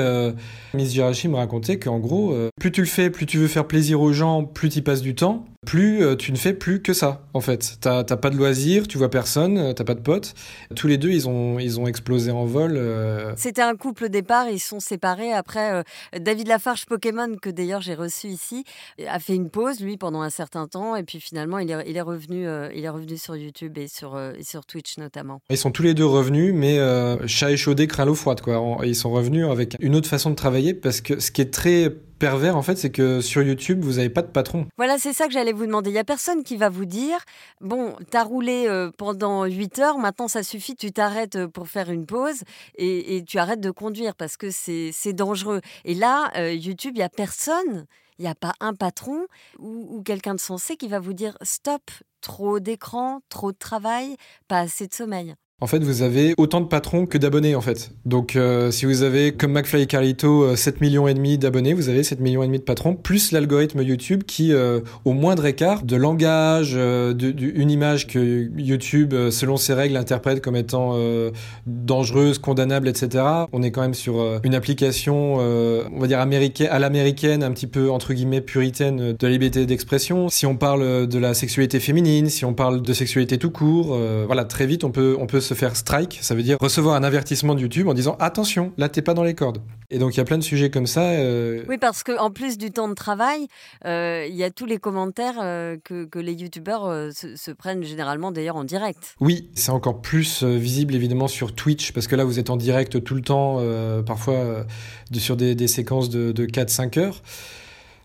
Miss 0.75 0.92
Jirachi 0.92 1.28
me 1.28 1.37
racontait 1.37 1.78
qu'en 1.78 2.00
gros, 2.00 2.35
plus 2.58 2.73
tu 2.73 2.80
le 2.80 2.88
fais, 2.88 3.11
plus 3.11 3.26
tu 3.26 3.38
veux 3.38 3.47
faire 3.47 3.64
plaisir 3.64 4.00
aux 4.00 4.12
gens, 4.12 4.42
plus 4.42 4.70
tu 4.70 4.82
passes 4.82 5.02
du 5.02 5.14
temps. 5.14 5.47
Plus 5.69 6.03
euh, 6.03 6.17
tu 6.17 6.33
ne 6.33 6.39
fais 6.39 6.55
plus 6.55 6.81
que 6.81 6.95
ça 6.95 7.21
en 7.35 7.43
fait. 7.43 7.77
T'as 7.83 8.03
pas 8.05 8.31
de 8.31 8.37
loisirs, 8.37 8.89
tu 8.89 8.97
vois 8.97 9.11
personne, 9.11 9.59
euh, 9.59 9.73
t'as 9.75 9.85
pas 9.85 9.95
de 9.95 10.01
potes. 10.01 10.35
Tous 10.75 10.87
les 10.87 10.97
deux 10.97 11.11
ils 11.11 11.29
ont 11.29 11.59
ils 11.59 11.79
ont 11.79 11.87
explosé 11.87 12.31
en 12.31 12.47
vol. 12.47 12.77
euh. 12.77 13.35
C'était 13.37 13.61
un 13.61 13.77
couple 13.77 14.05
au 14.05 14.09
départ, 14.09 14.49
ils 14.49 14.61
sont 14.61 14.81
séparés. 14.81 15.31
Après, 15.31 15.75
euh, 15.75 15.83
David 16.19 16.49
Lafarge 16.49 16.87
Pokémon, 16.87 17.37
que 17.37 17.51
d'ailleurs 17.51 17.83
j'ai 17.83 17.95
reçu 17.95 18.29
ici, 18.29 18.65
a 19.07 19.19
fait 19.19 19.35
une 19.35 19.51
pause, 19.51 19.81
lui, 19.81 19.99
pendant 19.99 20.23
un 20.23 20.31
certain 20.31 20.67
temps. 20.69 20.97
Et 20.97 21.03
puis 21.03 21.21
finalement, 21.21 21.59
il 21.59 21.71
est, 21.71 21.85
il 21.87 21.99
est, 21.99 22.01
revenu, 22.01 22.49
euh, 22.49 22.71
il 22.75 22.87
est 22.87 22.89
revenu 22.89 23.19
sur 23.19 23.37
YouTube 23.37 23.77
et 23.77 23.89
sur, 23.89 24.19
et 24.19 24.45
sur 24.45 24.65
Twitch 24.65 24.97
notamment. 24.97 25.43
Ils 25.51 25.59
sont 25.59 25.71
tous 25.71 25.83
les 25.83 25.93
deux 25.93 26.07
revenus, 26.07 26.55
mais 26.55 26.79
chat 27.27 27.51
échaudé 27.51 27.87
craint 27.87 28.07
l'eau 28.07 28.15
froide 28.15 28.41
quoi. 28.41 28.79
Ils 28.85 28.97
sont 28.97 29.11
revenus 29.11 29.45
avec 29.47 29.77
une 29.81 29.95
autre 29.95 30.09
façon 30.09 30.31
de 30.31 30.35
travailler 30.35 30.73
parce 30.73 31.03
que 31.03 31.21
ce 31.21 31.31
qui 31.31 31.43
est 31.43 31.53
très 31.53 31.95
pervers 32.19 32.57
en 32.57 32.63
fait, 32.63 32.77
c'est 32.77 32.91
que 32.91 33.21
sur 33.21 33.43
YouTube 33.43 33.81
vous 33.83 33.99
avez 33.99 34.11
pas 34.11 34.23
de 34.23 34.29
patron. 34.29 34.67
Voilà, 34.77 34.99
c'est 34.99 35.13
ça 35.13 35.27
que 35.27 35.33
j'allais 35.33 35.53
vous 35.53 35.67
demander. 35.67 35.91
Il 35.91 35.95
y 35.95 35.99
a 35.99 36.05
personne 36.05 36.43
qui 36.43 36.57
va 36.57 36.69
vous 36.69 36.85
dire 36.85 37.19
Bon, 37.61 37.97
t'as 38.11 38.25
roulé 38.25 38.67
euh, 38.67 38.91
pendant 38.97 39.45
8 39.45 39.79
heures, 39.79 39.99
maintenant 39.99 40.29
ça 40.29 40.43
suffit, 40.43 40.77
tu 40.77 40.93
t'arrêtes 40.93 41.37
euh, 41.37 41.49
pour 41.49 41.69
faire 41.69 41.91
une 41.91 42.07
pause 42.07 42.43
et, 42.77 43.25
tu 43.27 43.39
arrêtes 43.39 43.61
de 43.61 43.71
conduire 43.71 44.15
parce 44.15 44.37
que 44.37 44.51
c'est 44.51 45.13
dangereux. 45.13 45.61
Et 45.85 45.95
là, 45.95 46.31
euh, 46.37 46.53
YouTube, 46.53 46.93
il 46.97 47.01
y 47.01 47.03
a 47.03 47.09
personne. 47.09 47.87
Il 48.19 48.23
n'y 48.23 48.29
a 48.29 48.35
pas 48.35 48.55
un 48.59 48.75
patron 48.75 49.27
ou, 49.59 49.87
ou 49.91 50.03
quelqu'un 50.03 50.35
de 50.35 50.41
sensé 50.41 50.77
qui 50.77 50.89
va 50.89 50.99
vous 50.99 51.13
dire 51.13 51.39
stop, 51.43 51.83
trop 52.21 52.59
d'écran, 52.59 53.21
trop 53.29 53.53
de 53.53 53.57
travail, 53.57 54.17
pas 54.49 54.59
assez 54.61 54.89
de 54.89 54.95
sommeil. 54.95 55.35
En 55.61 55.67
fait, 55.67 55.81
vous 55.83 56.03
avez 56.03 56.35
autant 56.38 56.61
de 56.61 56.67
patrons 56.67 57.05
que 57.07 57.19
d'abonnés, 57.19 57.57
en 57.57 57.61
fait. 57.61 57.91
Donc, 58.07 58.37
euh, 58.37 58.71
si 58.71 58.87
vous 58.87 59.03
avez, 59.03 59.33
comme 59.33 59.50
McFly 59.55 59.83
et 59.83 59.87
Carlito, 59.87 60.45
euh, 60.45 60.55
7 60.55 60.81
millions 60.81 61.09
et 61.09 61.15
demi 61.15 61.37
d'abonnés, 61.37 61.75
vous 61.75 61.88
avez 61.88 62.05
7 62.05 62.21
millions 62.21 62.45
et 62.45 62.47
demi 62.47 62.59
de 62.61 62.62
patrons, 62.62 62.95
plus 62.95 63.33
l'algorithme 63.33 63.83
YouTube 63.83 64.23
qui, 64.25 64.53
euh, 64.53 64.79
au 65.05 65.15
moindre 65.15 65.47
écart 65.47 65.83
de 65.83 65.97
langage, 65.97 66.75
euh, 66.77 67.12
de- 67.12 67.33
de- 67.33 67.50
une 67.57 67.73
image 67.73 68.07
que 68.07 68.49
YouTube, 68.57 69.12
euh, 69.15 69.33
selon 69.33 69.57
ses 69.57 69.75
règles, 69.75 69.97
interprète 69.97 70.41
comme 70.41 70.55
étant 70.55 70.93
euh, 70.95 71.33
dangereuse, 71.67 72.38
condamnable, 72.38 72.87
etc. 72.87 73.25
On 73.53 73.61
est 73.65 73.73
quand 73.73 73.83
même 73.83 73.95
sur 73.95 74.21
euh, 74.21 74.38
une 74.45 74.55
application, 74.55 75.38
euh, 75.41 75.83
on 75.93 75.99
va 75.99 76.07
dire 76.07 76.21
américaine, 76.21 76.69
à 76.71 76.79
l'américaine, 76.79 77.43
un 77.43 77.50
petit 77.50 77.67
peu 77.67 77.91
entre 77.91 78.15
guillemets 78.15 78.43
puritaine 78.43 79.00
euh, 79.00 79.12
de 79.12 79.27
la 79.27 79.33
liberté 79.33 79.67
d'expression. 79.67 80.29
Si 80.29 80.47
on 80.47 80.57
parle 80.57 80.83
euh, 80.83 81.07
de 81.07 81.19
la 81.19 81.35
sexualité 81.35 81.81
féminine, 81.81 82.29
si 82.29 82.45
on 82.45 82.55
parle 82.55 82.81
de 82.81 82.93
sexualité 82.93 83.38
tout 83.38 83.50
court, 83.50 83.88
euh, 83.91 84.23
voilà, 84.25 84.45
très 84.45 84.65
vite 84.67 84.85
on 84.85 84.93
peut 84.93 85.17
on 85.19 85.27
peut 85.27 85.41
se 85.49 85.55
faire 85.55 85.75
strike. 85.76 86.19
Ça 86.23 86.35
veut 86.35 86.43
dire 86.43 86.57
recevoir 86.61 86.95
un 86.95 87.02
avertissement 87.02 87.55
de 87.55 87.61
YouTube 87.61 87.88
en 87.88 87.95
disant 87.95 88.17
attention, 88.21 88.73
là 88.76 88.88
t'es 88.88 89.02
pas 89.02 89.14
dans 89.14 89.25
les 89.25 89.35
cordes. 89.35 89.59
Et 89.90 89.99
donc 89.99 90.14
il 90.14 90.19
y 90.19 90.21
a 90.21 90.25
plein 90.25 90.37
de 90.38 90.43
sujets 90.45 90.71
comme 90.71 90.87
ça. 90.87 91.11
euh, 91.12 91.64
Oui, 91.69 91.78
parce 91.78 92.02
qu'en 92.02 92.31
plus 92.31 92.59
du 92.59 92.71
temps 92.71 92.88
de 92.88 92.95
travail, 92.95 93.49
euh, 93.87 94.26
il 94.28 94.37
y 94.37 94.45
a 94.45 94.50
tous 94.50 94.67
les 94.67 94.78
commentaires 94.78 95.38
euh, 95.43 95.76
que, 95.83 96.05
que 96.05 96.19
les 96.19 96.35
youtubeurs 96.35 96.85
euh, 96.87 97.11
se, 97.11 97.37
se 97.37 97.50
prennent 97.50 97.83
généralement 97.83 98.31
d'ailleurs 98.31 98.57
en 98.57 98.64
direct. 98.64 99.14
Oui, 99.21 99.49
c'est 99.55 99.71
encore 99.73 100.00
plus 100.02 100.43
euh, 100.43 100.57
visible 100.57 100.95
évidemment 100.95 101.28
sur 101.28 101.55
Twitch 101.55 101.93
parce 101.93 102.07
que 102.07 102.17
là 102.17 102.25
vous 102.25 102.38
êtes 102.38 102.50
en 102.50 102.57
direct 102.57 103.02
tout 103.02 103.14
le 103.14 103.23
temps, 103.23 103.57
euh, 103.61 104.02
parfois 104.02 104.35
euh, 104.35 104.64
de- 105.11 105.19
sur 105.19 105.37
des, 105.37 105.55
des 105.55 105.69
séquences 105.69 106.11
de, 106.11 106.33
de 106.33 106.45
4-5 106.47 106.99
heures. 106.99 107.23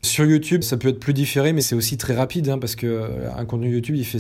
Sur 0.03 0.25
YouTube, 0.25 0.63
ça 0.63 0.75
peut 0.75 0.89
être 0.89 0.99
plus 0.99 1.13
différé, 1.13 1.53
mais 1.53 1.61
c'est 1.61 1.75
aussi 1.75 1.97
très 1.97 2.13
rapide 2.13 2.49
hein, 2.49 2.59
parce 2.59 2.75
que 2.75 2.85
euh, 2.85 3.07
un 3.37 3.45
contenu 3.45 3.71
YouTube, 3.71 3.95
il 3.95 4.03
fait 4.03 4.19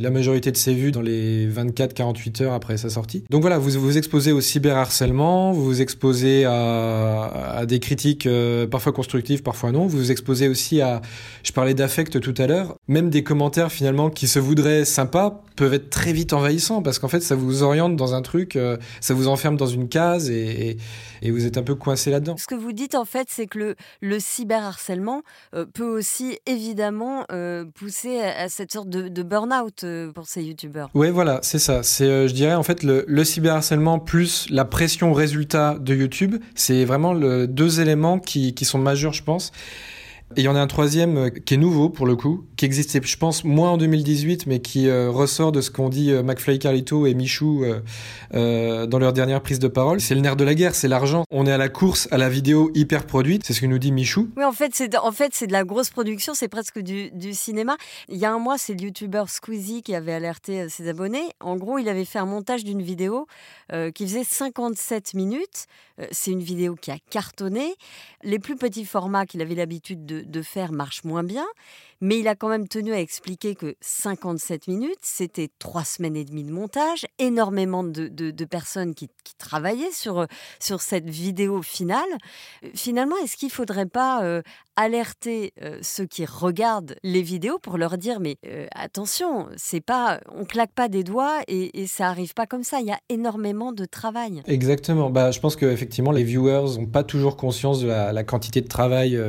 la 0.00 0.10
majorité 0.10 0.50
de 0.50 0.56
ses 0.56 0.72
vues 0.72 0.90
dans 0.90 1.02
les 1.02 1.46
24-48 1.46 2.42
heures 2.42 2.52
après 2.54 2.78
sa 2.78 2.88
sortie. 2.88 3.24
Donc 3.28 3.42
voilà, 3.42 3.58
vous 3.58 3.78
vous 3.78 3.98
exposez 3.98 4.32
au 4.32 4.40
cyberharcèlement, 4.40 5.52
vous 5.52 5.64
vous 5.64 5.82
exposez 5.82 6.46
à, 6.46 7.64
des 7.68 7.78
critiques 7.78 8.26
euh, 8.26 8.66
parfois 8.66 8.92
constructives, 8.92 9.42
parfois 9.42 9.70
non. 9.70 9.86
Vous 9.86 9.98
vous 9.98 10.10
exposez 10.10 10.48
aussi 10.48 10.80
à, 10.80 11.02
je 11.44 11.52
parlais 11.52 11.74
d'affect 11.74 12.20
tout 12.20 12.34
à 12.38 12.46
l'heure, 12.46 12.76
même 12.88 13.10
des 13.10 13.22
commentaires 13.22 13.70
finalement 13.70 14.08
qui 14.08 14.28
se 14.28 14.38
voudraient 14.38 14.86
sympas 14.86 15.44
peuvent 15.56 15.74
être 15.74 15.90
très 15.90 16.12
vite 16.12 16.32
envahissants 16.32 16.82
parce 16.82 17.00
qu'en 17.00 17.08
fait 17.08 17.20
ça 17.20 17.34
vous 17.34 17.64
oriente 17.64 17.96
dans 17.96 18.14
un 18.14 18.22
truc, 18.22 18.56
euh, 18.56 18.76
ça 19.00 19.12
vous 19.12 19.28
enferme 19.28 19.56
dans 19.56 19.66
une 19.66 19.88
case 19.88 20.30
et 20.30 20.78
vous 21.22 21.44
êtes 21.44 21.58
un 21.58 21.62
peu 21.64 21.74
coincé 21.74 22.10
là-dedans. 22.10 22.36
Ce 22.38 22.46
que 22.46 22.54
vous 22.54 22.72
dites 22.72 22.94
en 22.94 23.04
fait, 23.04 23.26
c'est 23.28 23.46
que 23.46 23.58
le, 23.58 23.76
le 24.00 24.18
cyberharcèlement 24.20 25.17
euh, 25.54 25.66
peut 25.66 25.84
aussi 25.84 26.38
évidemment 26.46 27.24
euh, 27.32 27.64
pousser 27.74 28.20
à, 28.20 28.48
cette 28.48 28.72
sorte 28.72 28.88
de, 28.88 29.08
de 29.08 29.22
burn-out 29.22 29.84
euh, 29.84 30.12
pour 30.12 30.26
ces 30.26 30.42
youtubeurs. 30.42 30.90
Ouais, 30.94 31.10
voilà, 31.10 31.40
c'est 31.42 31.58
ça. 31.58 31.82
C'est, 31.82 32.28
je 32.28 32.34
dirais, 32.34 32.54
en 32.54 32.62
fait, 32.62 32.82
le, 32.82 33.04
le 33.06 33.24
cyberharcèlement 33.24 33.98
plus 33.98 34.48
la 34.50 34.64
pression 34.64 35.12
résultat 35.12 35.76
de 35.78 35.94
YouTube, 35.94 36.36
c'est 36.54 36.84
vraiment 36.84 37.12
le, 37.12 37.46
deux 37.46 37.80
éléments 37.80 38.18
qui 38.18 38.54
sont 38.64 38.78
majeurs, 38.78 39.12
je 39.12 39.22
pense. 39.22 39.52
Et 40.36 40.42
il 40.42 40.44
y 40.44 40.48
en 40.48 40.56
a 40.56 40.60
un 40.60 40.66
troisième 40.66 41.16
euh, 41.16 41.30
qui 41.30 41.54
est 41.54 41.58
nouveau 41.58 41.88
pour 41.88 42.06
le 42.06 42.14
coup, 42.14 42.44
qui 42.58 42.64
existait, 42.64 43.00
je 43.02 43.16
pense, 43.16 43.44
moins 43.44 43.70
en 43.70 43.76
2018, 43.78 44.46
mais 44.46 44.60
qui 44.60 44.88
euh, 44.88 45.10
ressort 45.10 45.52
de 45.52 45.60
ce 45.60 45.70
qu'ont 45.70 45.88
dit 45.88 46.10
euh, 46.10 46.24
McFly 46.24 46.58
Carlito 46.58 47.06
et 47.06 47.14
Michou 47.14 47.64
euh, 48.34 48.86
dans 48.86 48.98
leur 48.98 49.12
dernière 49.12 49.40
prise 49.40 49.60
de 49.60 49.68
parole. 49.68 50.00
C'est 50.00 50.14
le 50.16 50.20
nerf 50.20 50.36
de 50.36 50.44
la 50.44 50.54
guerre, 50.54 50.74
c'est 50.74 50.88
l'argent. 50.88 51.24
On 51.30 51.46
est 51.46 51.52
à 51.52 51.56
la 51.56 51.68
course 51.68 52.08
à 52.10 52.18
la 52.18 52.28
vidéo 52.28 52.70
hyper 52.74 53.06
produite, 53.06 53.44
c'est 53.46 53.52
ce 53.52 53.60
que 53.60 53.66
nous 53.66 53.78
dit 53.78 53.92
Michou. 53.92 54.28
Oui, 54.36 54.44
en 54.44 54.52
fait, 54.52 54.74
c'est 54.74 54.88
de, 54.88 54.98
en 54.98 55.12
fait, 55.12 55.46
de 55.46 55.52
la 55.52 55.62
grosse 55.62 55.90
production, 55.90 56.34
c'est 56.34 56.48
presque 56.48 56.80
du, 56.80 57.10
cinéma. 57.32 57.76
Il 58.08 58.18
y 58.18 58.24
a 58.24 58.32
un 58.32 58.38
mois, 58.38 58.58
c'est 58.58 58.74
le 58.74 58.80
youtubeur 58.80 59.30
Squeezie 59.30 59.82
qui 59.82 59.94
avait 59.94 60.12
alerté 60.12 60.68
ses 60.68 60.88
abonnés. 60.88 61.28
En 61.40 61.56
gros, 61.56 61.78
il 61.78 61.88
avait 61.88 62.04
fait 62.04 62.18
un 62.18 62.26
montage 62.26 62.64
d'une 62.64 62.82
vidéo 62.82 63.26
qui 63.94 64.04
faisait 64.04 64.24
57 64.24 65.14
minutes. 65.14 65.66
C'est 66.10 66.30
une 66.30 66.42
vidéo 66.42 66.74
qui 66.74 66.90
a 66.90 66.96
cartonné. 67.10 67.74
Les 68.24 68.38
plus 68.38 68.56
petits 68.56 68.84
formats 68.84 69.26
qu'il 69.26 69.42
avait 69.42 69.54
l'habitude 69.54 70.06
de, 70.06 70.17
de 70.22 70.42
faire 70.42 70.72
marchent 70.72 71.04
moins 71.04 71.24
bien. 71.24 71.46
Mais 72.00 72.20
il 72.20 72.28
a 72.28 72.36
quand 72.36 72.48
même 72.48 72.68
tenu 72.68 72.92
à 72.92 73.00
expliquer 73.00 73.54
que 73.54 73.74
57 73.80 74.68
minutes, 74.68 74.98
c'était 75.02 75.50
trois 75.58 75.84
semaines 75.84 76.16
et 76.16 76.24
demie 76.24 76.44
de 76.44 76.52
montage, 76.52 77.06
énormément 77.18 77.82
de, 77.82 78.44
personnes 78.44 78.94
qui, 78.94 79.08
travaillaient 79.36 79.92
sur, 79.92 80.20
euh, 80.20 80.26
sur 80.58 80.80
cette 80.80 81.08
vidéo 81.08 81.62
finale. 81.62 82.08
Euh, 82.64 82.68
Finalement, 82.74 83.16
est-ce 83.22 83.36
qu'il 83.36 83.48
ne 83.48 83.52
faudrait 83.52 83.86
pas 83.86 84.24
euh, 84.24 84.42
alerter 84.76 85.52
ceux 85.82 86.06
qui 86.06 86.24
regardent 86.24 86.94
les 87.02 87.22
vidéos 87.22 87.58
pour 87.58 87.78
leur 87.78 87.98
dire 87.98 88.20
mais 88.20 88.36
attention, 88.72 89.48
c'est 89.56 89.80
pas, 89.80 90.20
on 90.32 90.44
claque 90.44 90.72
pas 90.72 90.88
des 90.88 91.02
doigts 91.02 91.40
et, 91.48 91.86
ça 91.88 92.08
arrive 92.08 92.32
pas 92.32 92.46
comme 92.46 92.62
ça. 92.62 92.78
Il 92.80 92.86
y 92.86 92.92
a 92.92 92.98
énormément 93.08 93.72
de 93.72 93.84
travail. 93.86 94.42
Exactement. 94.46 95.10
Bah, 95.10 95.32
je 95.32 95.40
pense 95.40 95.56
que 95.56 95.66
effectivement, 95.66 96.12
les 96.12 96.22
viewers 96.22 96.78
n'ont 96.78 96.86
pas 96.86 97.02
toujours 97.02 97.36
conscience 97.36 97.80
de 97.80 97.88
la, 97.88 98.12
la 98.12 98.22
quantité 98.22 98.60
de 98.60 98.68
travail 98.68 99.20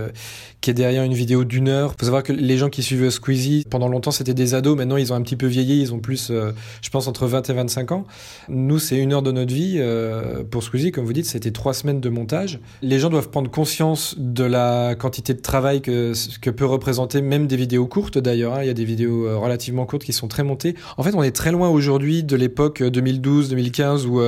qui 0.61 0.69
est 0.69 0.75
derrière 0.75 1.03
une 1.03 1.13
vidéo 1.13 1.43
d'une 1.43 1.67
heure. 1.67 1.95
Faut 1.97 2.05
savoir 2.05 2.21
que 2.21 2.33
les 2.33 2.57
gens 2.60 2.70
qui 2.70 2.84
suivent 2.84 3.10
Squeezie, 3.10 3.66
pendant 3.70 3.88
longtemps, 3.88 4.12
c'était 4.12 4.34
des 4.34 4.54
ados. 4.54 4.78
Maintenant, 4.78 4.98
ils 4.98 5.12
ont 5.12 5.16
un 5.16 5.22
petit 5.22 5.36
peu 5.36 5.48
vieilli. 5.48 5.82
Ils 5.82 5.94
ont 5.94 6.00
plus, 6.00 6.30
euh, 6.30 6.51
je 6.82 6.89
pense, 6.89 7.08
entre 7.08 7.28
20 7.28 7.50
et 7.50 7.54
25 7.54 7.92
ans. 7.92 8.06
Nous, 8.48 8.80
c'est 8.80 8.98
une 8.98 9.13
heure 9.13 9.22
de 9.22 9.32
notre 9.32 9.54
vie. 9.54 9.78
euh, 9.80 10.44
pour 10.44 10.63
Squeezie, 10.63 10.92
comme 10.92 11.06
vous 11.06 11.13
dites, 11.13 11.25
c'était 11.25 11.51
trois 11.51 11.74
semaines 11.74 12.00
de 12.01 12.10
montage. 12.10 12.60
Les 12.82 13.00
gens 13.00 13.10
doivent 13.10 13.30
prendre 13.30 13.50
conscience 13.50 14.16
de 14.18 14.44
la 14.44 14.96
quantité 14.96 15.34
de 15.34 15.42
travail 15.42 15.82
que, 15.82 16.13
peut 16.50 16.66
représenter 16.66 17.22
même 17.22 17.48
des 17.48 17.56
vidéos 17.56 17.86
courtes, 17.86 18.18
d'ailleurs. 18.18 18.54
hein. 18.56 18.63
Il 18.63 18.68
y 18.68 18.72
a 18.72 18.74
des 18.74 18.86
vidéos 18.86 19.25
euh, 19.28 19.38
relativement 19.38 19.86
courtes 19.86 20.04
qui 20.04 20.13
sont 20.13 20.28
très 20.28 20.44
montées. 20.44 20.75
En 20.98 21.04
fait, 21.04 21.16
on 21.16 21.24
est 21.24 21.32
très 21.32 21.51
loin 21.51 21.70
aujourd'hui 21.70 22.24
de 22.24 22.36
l'époque 22.36 22.82
2012-2015 22.82 24.06
où 24.06 24.22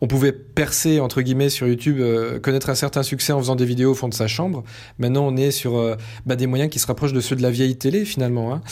on 0.00 0.06
pouvait 0.06 0.32
percer, 0.32 1.00
entre 1.00 1.22
guillemets, 1.22 1.50
sur 1.50 1.66
YouTube, 1.66 2.00
connaître 2.42 2.70
un 2.70 2.74
certain 2.74 3.02
succès 3.02 3.32
en 3.32 3.38
faisant 3.38 3.56
des 3.56 3.64
vidéos 3.64 3.92
au 3.92 3.94
fond 3.94 4.08
de 4.08 4.14
sa 4.14 4.26
chambre. 4.26 4.64
Maintenant, 4.98 5.26
on 5.26 5.36
est 5.36 5.50
sur 5.50 5.96
bah, 6.24 6.36
des 6.36 6.46
moyens 6.46 6.70
qui 6.70 6.78
se 6.78 6.86
rapprochent 6.86 7.12
de 7.12 7.20
ceux 7.20 7.36
de 7.36 7.42
la 7.42 7.50
vieille 7.50 7.65
télé, 7.74 8.04
finalement. 8.04 8.54
hein. 8.54 8.62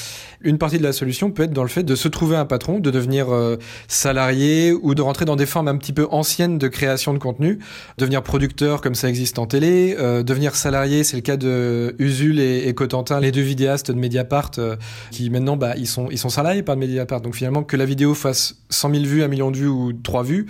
Une 0.43 0.59
partie 0.59 0.79
de 0.79 0.83
la 0.83 0.93
solution 0.93 1.31
peut 1.31 1.45
être 1.45 1.53
dans 1.53 1.63
le 1.63 1.69
fait 1.69 1.83
de 1.83 1.95
se 1.95 2.07
trouver 2.07 2.37
un 2.37 2.45
patron, 2.45 2.79
de 2.79 2.91
devenir 2.91 3.33
euh, 3.35 3.57
salarié 3.89 4.73
ou 4.73 4.95
de 4.95 5.01
rentrer 5.03 5.25
dans 5.25 5.37
des 5.37 5.47
formes 5.47 5.69
un 5.69 5.77
petit 5.77 5.93
peu 5.95 6.07
anciennes 6.11 6.59
de 6.59 6.69
création 6.69 7.15
de 7.15 7.19
contenu, 7.19 7.59
devenir 7.99 8.23
producteur 8.23 8.81
comme 8.81 8.95
ça 8.95 9.09
existe 9.09 9.39
en 9.39 9.47
télé, 9.47 9.97
euh, 9.99 10.23
devenir 10.23 10.55
salarié, 10.55 11.03
c'est 11.03 11.17
le 11.17 11.23
cas 11.23 11.37
de 11.39 11.95
Usul 11.99 12.41
et, 12.41 12.69
et 12.69 12.75
Cotentin, 12.75 13.21
les 13.21 13.33
deux 13.33 13.41
vidéastes 13.41 13.91
de 13.91 13.99
Mediapart, 13.99 14.51
euh, 14.59 14.77
qui 15.11 15.31
maintenant 15.31 15.57
bah, 15.57 15.75
ils 15.77 15.87
sont 15.87 16.09
ils 16.11 16.19
sont 16.19 16.29
salariés 16.29 16.63
par 16.63 16.77
Mediapart. 16.77 17.23
Donc 17.23 17.35
finalement 17.35 17.63
que 17.63 17.77
la 17.77 17.87
vidéo 17.87 18.15
fasse 18.15 18.57
100 18.69 18.91
000 18.91 19.05
vues, 19.05 19.23
1 19.23 19.29
million 19.29 19.51
de 19.51 19.57
vues 19.57 19.69
ou 19.69 19.93
3 19.95 20.23
vues, 20.25 20.47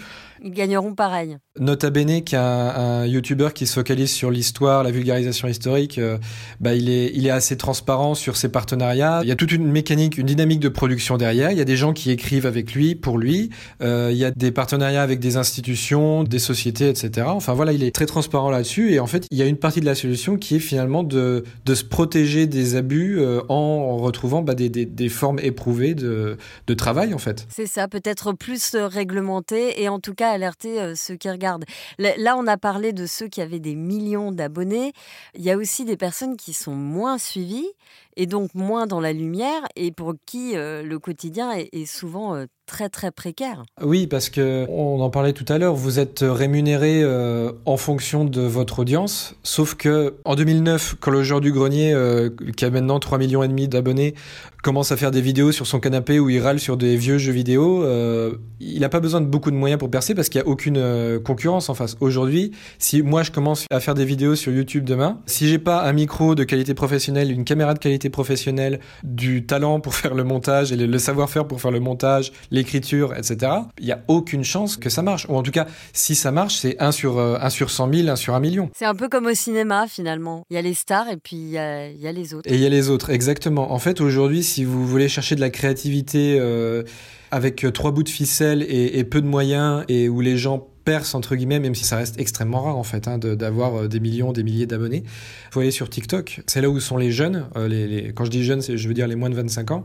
Ils 0.47 0.53
gagneront 0.53 0.95
pareil. 0.95 1.39
Nota 1.59 1.89
Bene, 1.89 2.23
qui 2.23 2.35
est 2.35 2.39
un, 2.39 2.43
un 2.45 3.07
YouTuber 3.07 3.49
qui 3.55 3.67
se 3.67 3.73
focalise 3.73 4.11
sur 4.11 4.31
l'histoire, 4.31 4.83
la 4.83 4.91
vulgarisation 4.91 5.49
historique, 5.49 5.97
euh, 5.97 6.19
bah, 6.61 6.75
il, 6.75 6.91
est, 6.91 7.13
il 7.15 7.27
est 7.27 7.31
assez 7.31 7.57
transparent 7.57 8.15
sur 8.15 8.37
ses 8.37 8.51
partenariats. 8.51 9.21
Il 9.23 9.29
y 9.29 9.33
a 9.33 9.37
toute 9.37 9.53
une 9.53 9.67
mécanique, 9.67 10.19
une 10.19 10.27
dynamique 10.27 10.61
de 10.61 10.69
production 10.69 11.17
derrière. 11.17 11.51
Il 11.51 11.57
y 11.57 11.63
a 11.63 11.65
des 11.65 11.77
gens 11.77 11.95
qui 11.95 12.11
écrivent 12.11 12.45
avec 12.45 12.75
lui, 12.75 12.95
pour 12.95 13.17
lui. 13.17 13.49
Euh, 13.81 14.11
il 14.13 14.19
y 14.19 14.25
a 14.27 14.33
des 14.33 14.51
partenariats 14.51 15.03
avec 15.03 15.19
des 15.19 15.39
institutions, 15.39 16.25
des 16.25 16.39
sociétés, 16.39 16.91
etc. 16.91 17.27
Enfin 17.31 17.55
voilà, 17.55 17.73
il 17.73 17.83
est 17.83 17.95
très 17.95 18.05
transparent 18.05 18.51
là-dessus. 18.51 18.93
Et 18.93 19.01
en 19.01 19.07
fait, 19.07 19.27
il 19.31 19.39
y 19.39 19.43
a 19.43 19.47
une 19.47 19.57
partie 19.57 19.81
de 19.81 19.87
la 19.87 19.95
solution 19.95 20.37
qui 20.37 20.57
est 20.57 20.61
finalement 20.61 21.05
de, 21.05 21.45
de 21.65 21.75
se 21.75 21.85
protéger 21.85 22.47
des 22.47 22.77
abus 22.77 23.19
euh, 23.19 23.41
en 23.49 23.97
retrouvant 23.97 24.43
bah, 24.43 24.55
des, 24.55 24.69
des, 24.69 24.85
des 24.85 25.09
formes 25.09 25.39
éprouvées 25.39 25.95
de, 25.95 26.37
de 26.67 26.75
travail, 26.75 27.15
en 27.15 27.19
fait. 27.19 27.47
C'est 27.49 27.67
ça, 27.67 27.89
peut-être 27.89 28.35
plus 28.35 28.75
réglementé 28.75 29.83
et 29.83 29.89
en 29.89 30.01
tout 30.01 30.13
cas 30.13 30.34
alerter 30.35 30.81
euh, 30.81 30.95
ceux 30.95 31.17
qui 31.17 31.31
regardent. 31.31 31.65
Là, 31.99 32.11
là, 32.17 32.37
on 32.37 32.47
a 32.47 32.57
parlé 32.57 32.93
de 32.93 33.07
ceux 33.07 33.29
qui 33.29 33.41
avaient 33.41 33.61
des 33.61 33.75
millions 33.75 34.33
d'abonnés. 34.33 34.93
Il 35.35 35.43
y 35.43 35.51
a 35.51 35.57
aussi 35.57 35.85
des 35.85 35.97
personnes 35.97 36.37
qui 36.37 36.53
sont 36.53 36.75
moins 36.75 37.19
suivies 37.19 37.71
et 38.17 38.27
donc 38.27 38.55
moins 38.55 38.87
dans 38.87 39.01
la 39.01 39.13
lumière 39.13 39.63
et 39.77 39.93
pour 39.93 40.15
qui 40.27 40.55
le 40.55 40.97
quotidien 40.99 41.53
est, 41.53 41.87
souvent 41.87 42.45
très 42.67 42.89
très 42.89 43.11
précaire. 43.11 43.63
Oui, 43.83 44.07
parce 44.07 44.31
que 44.31 44.67
on 44.69 45.01
en 45.01 45.11
parlait 45.11 45.33
tout 45.33 45.45
à 45.49 45.59
l'heure, 45.59 45.75
vous 45.75 45.99
êtes 45.99 46.21
rémunéré 46.27 47.03
euh, 47.03 47.53
en 47.67 47.77
fonction 47.77 48.25
de 48.25 48.41
votre 48.41 48.81
audience, 48.81 49.35
sauf 49.43 49.75
que 49.75 50.15
en 50.25 50.35
2009, 50.35 50.97
quand 51.01 51.11
le 51.11 51.23
joueur 51.23 51.41
du 51.41 51.53
grenier, 51.53 51.93
euh, 51.93 52.31
qui 52.57 52.65
a 52.65 52.71
maintenant 52.71 52.99
3 52.99 53.19
millions 53.19 53.43
et 53.43 53.49
demi 53.49 53.69
d'abonnés, 53.69 54.15
commence 54.63 54.93
à 54.93 54.97
faire 54.97 55.11
des 55.11 55.21
vidéos 55.21 55.53
sur 55.53 55.67
son 55.67 55.79
canapé 55.79 56.19
où 56.19 56.31
il 56.31 56.41
râle 56.41 56.59
sur 56.59 56.79
des 56.79 56.97
vieux 56.97 57.19
jeux 57.19 57.33
vidéo, 57.33 57.85
euh, 57.85 58.37
il 58.61 58.81
n'a 58.81 58.89
pas 58.89 59.01
besoin 59.01 59.21
de 59.21 59.27
beaucoup 59.27 59.51
de 59.51 59.57
moyens 59.57 59.79
pour 59.79 59.91
percer 59.91 60.15
parce 60.15 60.31
qu'il 60.31 60.41
n'y 60.41 60.47
a 60.47 60.51
aucune 60.51 61.21
concurrence 61.23 61.69
en 61.69 61.75
face. 61.75 61.99
Aujourd'hui, 62.01 62.53
si 62.79 63.03
moi 63.03 63.23
je 63.23 63.31
commence 63.31 63.67
à 63.71 63.81
faire 63.81 63.95
des 63.95 64.07
vidéos 64.07 64.37
sur 64.37 64.53
YouTube 64.53 64.85
demain, 64.85 65.21
si 65.27 65.49
j'ai 65.49 65.59
pas 65.59 65.83
un 65.83 65.93
micro 65.93 66.35
de 66.35 66.45
qualité 66.45 66.73
professionnelle, 66.73 67.31
une 67.31 67.45
caméra 67.45 67.75
de 67.75 67.79
qualité 67.79 68.04
professionnelle, 68.11 68.81
du 69.03 69.47
talent 69.47 69.81
pour 69.81 69.95
faire 69.95 70.15
le 70.15 70.25
montage 70.25 70.73
et 70.73 70.77
le 70.77 70.99
savoir-faire 70.99 71.47
pour 71.47 71.61
faire 71.61 71.71
le 71.71 71.81
montage, 71.81 72.33
l'écriture, 72.51 73.15
etc., 73.15 73.53
il 73.79 73.87
n'y 73.87 73.93
a 73.93 74.03
aucune 74.09 74.45
chance 74.45 74.77
que 74.77 74.91
ça 74.91 75.03
marche. 75.03 75.27
Ou 75.29 75.37
en 75.37 75.43
tout 75.43 75.51
cas, 75.51 75.67
si 75.93 76.15
ça 76.15 76.31
marche, 76.31 76.57
c'est 76.57 76.81
1 76.81 76.93
sur, 76.93 77.19
1 77.19 77.23
euh, 77.23 77.51
sur 77.51 77.71
100 77.71 77.93
000, 77.93 78.09
1 78.09 78.17
sur 78.17 78.35
1 78.35 78.41
million. 78.41 78.71
C'est 78.75 78.85
un 78.85 78.95
peu 78.95 79.09
comme 79.09 79.27
au 79.27 79.35
cinéma, 79.35 79.87
finalement. 79.89 80.45
Il 80.51 80.55
y 80.55 80.59
a 80.59 80.63
les 80.63 80.75
stars 80.75 81.09
et 81.11 81.17
puis 81.17 81.37
il 81.37 81.51
y 81.51 81.59
a, 81.59 81.89
y 81.89 82.07
a 82.07 82.13
les 82.13 82.35
autres. 82.35 82.51
Et 82.51 82.55
il 82.55 82.61
y 82.61 82.67
a 82.67 82.71
les 82.71 82.91
autres, 82.91 83.11
exactement. 83.11 83.73
En 83.73 83.79
fait, 83.79 84.01
aujourd'hui, 84.01 84.43
si 84.43 84.65
vous 84.65 84.87
voulez 84.87 85.09
chercher 85.09 85.35
de 85.35 85.41
la 85.41 85.51
créativité 85.51 86.37
euh, 86.39 86.83
avec 87.31 87.67
trois 87.73 87.91
bouts 87.91 88.03
de 88.03 88.09
ficelle 88.09 88.63
et, 88.63 88.99
et 88.99 89.05
peu 89.05 89.21
de 89.21 89.27
moyens 89.27 89.85
et 89.89 90.09
où 90.09 90.21
les 90.21 90.37
gens 90.37 90.69
perce 90.85 91.15
entre 91.15 91.35
guillemets, 91.35 91.61
même 91.61 91.75
si 91.75 91.85
ça 91.85 91.97
reste 91.97 92.21
extrêmement 92.21 92.63
rare 92.63 92.77
en 92.77 92.83
fait, 92.83 93.09
hein, 93.09 93.19
d'avoir 93.19 93.75
euh, 93.75 93.89
des 93.89 94.01
millions, 94.01 94.33
des 94.33 94.43
milliers 94.43 94.67
d'abonnés. 94.67 95.03
Il 95.05 95.53
faut 95.53 95.61
aller 95.61 95.71
sur 95.71 95.89
TikTok. 95.89 96.43
C'est 96.47 96.61
là 96.61 96.69
où 96.69 96.79
sont 96.81 96.97
les 96.97 97.11
jeunes. 97.11 97.47
Euh, 97.57 97.69
les, 97.69 98.13
quand 98.13 98.25
je 98.25 98.31
dis 98.31 98.45
jeunes, 98.45 98.63
je 98.63 98.89
veux 98.89 98.95
dire 98.95 99.09
les 99.09 99.17
moins 99.17 99.31
de 99.31 99.35
25 99.35 99.71
ans. 99.71 99.85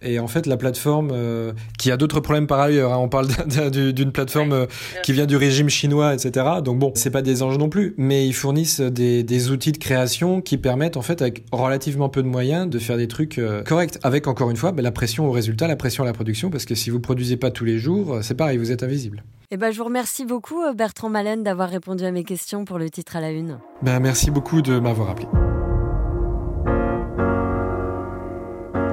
Et 0.00 0.18
en 0.18 0.28
fait, 0.28 0.46
la 0.46 0.56
plateforme 0.56 1.10
euh, 1.12 1.52
qui 1.78 1.90
a 1.90 1.96
d'autres 1.96 2.20
problèmes 2.20 2.46
par 2.46 2.60
ailleurs. 2.60 2.92
Hein, 2.92 2.98
on 2.98 3.08
parle 3.08 3.28
d'une 3.70 4.12
plateforme 4.12 4.66
qui 5.02 5.12
vient 5.12 5.26
du 5.26 5.36
régime 5.36 5.68
chinois, 5.68 6.14
etc. 6.14 6.46
Donc 6.64 6.78
bon, 6.78 6.92
c'est 6.94 7.10
pas 7.10 7.22
des 7.22 7.42
anges 7.42 7.58
non 7.58 7.68
plus, 7.68 7.94
mais 7.96 8.26
ils 8.26 8.34
fournissent 8.34 8.80
des, 8.80 9.22
des, 9.22 9.50
outils 9.50 9.72
de 9.72 9.78
création 9.78 10.40
qui 10.40 10.58
permettent 10.58 10.96
en 10.96 11.02
fait 11.02 11.22
avec 11.22 11.44
relativement 11.52 12.08
peu 12.08 12.22
de 12.22 12.28
moyens 12.28 12.68
de 12.68 12.78
faire 12.78 12.96
des 12.96 13.08
trucs 13.08 13.40
corrects. 13.64 13.98
Avec 14.02 14.26
encore 14.26 14.50
une 14.50 14.56
fois 14.56 14.72
ben, 14.72 14.82
la 14.82 14.92
pression 14.92 15.26
au 15.26 15.32
résultat, 15.32 15.66
la 15.66 15.76
pression 15.76 16.04
à 16.04 16.06
la 16.06 16.12
production, 16.12 16.50
parce 16.50 16.64
que 16.64 16.74
si 16.74 16.90
vous 16.90 17.00
produisez 17.00 17.36
pas 17.36 17.50
tous 17.50 17.64
les 17.64 17.78
jours, 17.78 18.18
c'est 18.22 18.34
pareil, 18.34 18.58
vous 18.58 18.72
êtes 18.72 18.82
invisible. 18.82 19.22
Eh 19.50 19.56
ben, 19.56 19.70
je 19.70 19.78
vous 19.78 19.84
remercie 19.84 20.26
beaucoup, 20.26 20.60
euh, 20.60 20.74
Bertrand 20.74 21.08
Malène, 21.08 21.42
d'avoir 21.42 21.70
répondu 21.70 22.04
à 22.04 22.10
mes 22.10 22.22
questions 22.22 22.66
pour 22.66 22.78
le 22.78 22.90
titre 22.90 23.16
à 23.16 23.22
la 23.22 23.30
une. 23.30 23.58
Ben, 23.80 23.98
merci 23.98 24.30
beaucoup 24.30 24.60
de 24.60 24.78
m'avoir 24.78 25.08
appelé. 25.08 25.26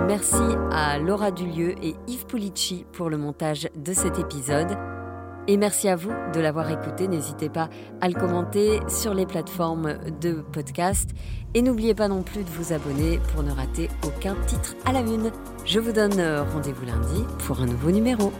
Merci 0.07 0.37
à 0.71 0.97
Laura 0.97 1.31
Dulieu 1.31 1.75
et 1.83 1.95
Yves 2.07 2.25
Pulici 2.25 2.85
pour 2.93 3.09
le 3.09 3.17
montage 3.17 3.67
de 3.75 3.91
cet 3.91 4.17
épisode. 4.17 4.77
Et 5.49 5.57
merci 5.57 5.89
à 5.89 5.97
vous 5.97 6.13
de 6.33 6.39
l'avoir 6.39 6.71
écouté. 6.71 7.09
N'hésitez 7.09 7.49
pas 7.49 7.69
à 7.99 8.07
le 8.07 8.13
commenter 8.13 8.79
sur 8.87 9.13
les 9.13 9.25
plateformes 9.25 9.97
de 10.21 10.35
podcast. 10.53 11.09
Et 11.53 11.61
n'oubliez 11.61 11.95
pas 11.95 12.07
non 12.07 12.23
plus 12.23 12.43
de 12.43 12.49
vous 12.51 12.71
abonner 12.71 13.19
pour 13.33 13.43
ne 13.43 13.51
rater 13.51 13.89
aucun 14.05 14.35
titre 14.47 14.73
à 14.85 14.93
la 14.93 15.01
une. 15.01 15.31
Je 15.65 15.81
vous 15.81 15.91
donne 15.91 16.17
euh, 16.17 16.43
rendez-vous 16.43 16.85
lundi 16.85 17.25
pour 17.45 17.59
un 17.59 17.65
nouveau 17.65 17.91
numéro. 17.91 18.31